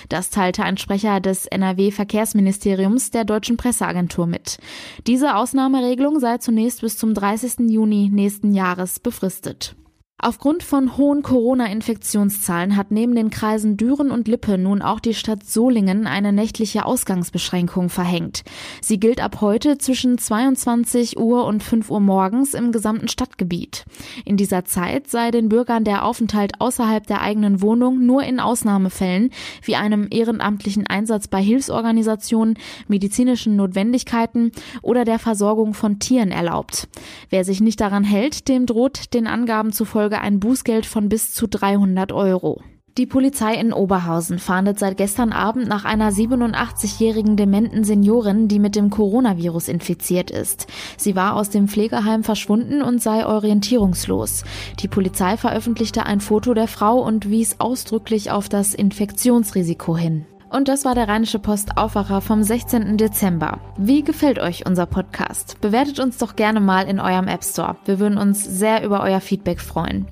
Das 0.09 0.31
teilte 0.31 0.63
ein 0.63 0.77
Sprecher 0.77 1.19
des 1.19 1.45
NRW-Verkehrsministeriums 1.45 3.11
der 3.11 3.23
deutschen 3.23 3.55
Presseagentur 3.55 4.25
mit. 4.25 4.57
Diese 5.05 5.35
Ausnahmeregelung 5.35 6.19
sei 6.19 6.39
zunächst 6.39 6.81
bis 6.81 6.97
zum 6.97 7.13
30. 7.13 7.69
Juni 7.69 8.09
nächsten 8.11 8.55
Jahres 8.55 8.99
befristet. 8.99 9.75
Aufgrund 10.17 10.63
von 10.63 10.95
hohen 10.95 11.23
Corona-Infektionszahlen 11.23 12.77
hat 12.77 12.89
neben 12.89 13.15
den 13.15 13.29
Kreisen 13.29 13.75
Düren 13.75 14.11
und 14.11 14.29
Lippe 14.29 14.57
nun 14.57 14.81
auch 14.81 15.01
die 15.01 15.13
Stadt 15.13 15.43
Solingen 15.45 16.07
eine 16.07 16.31
nächtliche 16.31 16.85
Ausgangsbeschränkung 16.85 17.89
verhängt. 17.89 18.43
Sie 18.81 18.97
gilt 18.97 19.19
ab 19.19 19.41
heute 19.41 19.77
zwischen 19.77 20.17
22 20.17 21.19
Uhr 21.19 21.43
und 21.43 21.61
5 21.63 21.91
Uhr 21.91 21.99
morgens 21.99 22.53
im 22.53 22.71
gesamten 22.71 23.09
Stadtgebiet. 23.09 23.83
In 24.23 24.37
dieser 24.37 24.63
Zeit 24.63 25.09
sei 25.09 25.31
den 25.31 25.49
Bürgern 25.49 25.83
der 25.83 26.05
Aufenthalt 26.05 26.61
außerhalb 26.61 27.05
der 27.05 27.21
eigenen 27.21 27.61
Wohnung 27.61 28.05
nur 28.05 28.23
in 28.23 28.39
Ausnahmefällen 28.39 29.31
wie 29.63 29.75
einem 29.75 30.07
ehrenamtlichen 30.09 30.87
Einsatz 30.87 31.27
bei 31.27 31.41
Hilfsorganisationen, 31.41 32.57
medizinischen 32.87 33.57
Notwendigkeiten 33.57 34.53
oder 34.81 35.03
der 35.03 35.19
Versorgung 35.19 35.73
von 35.73 35.99
Tieren 35.99 36.31
erlaubt. 36.31 36.87
Wer 37.29 37.43
sich 37.43 37.59
nicht 37.59 37.81
daran 37.81 38.05
hält, 38.05 38.47
dem 38.47 38.65
droht 38.65 39.13
den 39.13 39.27
Angaben 39.27 39.73
zufolge 39.73 40.04
Folge 40.05 40.21
ein 40.21 40.39
Bußgeld 40.39 40.85
von 40.85 41.09
bis 41.09 41.33
zu 41.33 41.47
300 41.47 42.11
Euro. 42.11 42.61
Die 42.95 43.07
Polizei 43.07 43.55
in 43.55 43.73
Oberhausen 43.73 44.37
fahndet 44.37 44.77
seit 44.77 44.97
gestern 44.97 45.31
Abend 45.31 45.67
nach 45.67 45.83
einer 45.83 46.11
87-jährigen 46.11 47.37
dementen 47.37 47.83
Seniorin, 47.83 48.47
die 48.47 48.59
mit 48.59 48.75
dem 48.75 48.91
Coronavirus 48.91 49.67
infiziert 49.67 50.29
ist. 50.29 50.67
Sie 50.95 51.15
war 51.15 51.35
aus 51.35 51.49
dem 51.49 51.67
Pflegeheim 51.67 52.23
verschwunden 52.23 52.83
und 52.83 53.01
sei 53.01 53.25
orientierungslos. 53.25 54.43
Die 54.79 54.87
Polizei 54.87 55.37
veröffentlichte 55.37 56.05
ein 56.05 56.19
Foto 56.19 56.53
der 56.53 56.67
Frau 56.67 56.99
und 56.99 57.27
wies 57.27 57.59
ausdrücklich 57.59 58.29
auf 58.29 58.47
das 58.47 58.75
Infektionsrisiko 58.75 59.97
hin. 59.97 60.27
Und 60.49 60.67
das 60.67 60.85
war 60.85 60.95
der 60.95 61.07
Rheinische 61.07 61.39
Post 61.39 61.77
Aufwacher 61.77 62.21
vom 62.21 62.43
16. 62.43 62.97
Dezember. 62.97 63.59
Wie 63.77 64.03
gefällt 64.03 64.39
euch 64.39 64.65
unser 64.65 64.85
Podcast? 64.85 65.59
Bewertet 65.61 65.99
uns 65.99 66.17
doch 66.17 66.35
gerne 66.35 66.59
mal 66.59 66.87
in 66.87 66.99
eurem 66.99 67.27
App 67.27 67.43
Store. 67.43 67.75
Wir 67.85 67.99
würden 67.99 68.17
uns 68.17 68.43
sehr 68.43 68.83
über 68.83 69.01
euer 69.01 69.21
Feedback 69.21 69.59
freuen. 69.59 70.07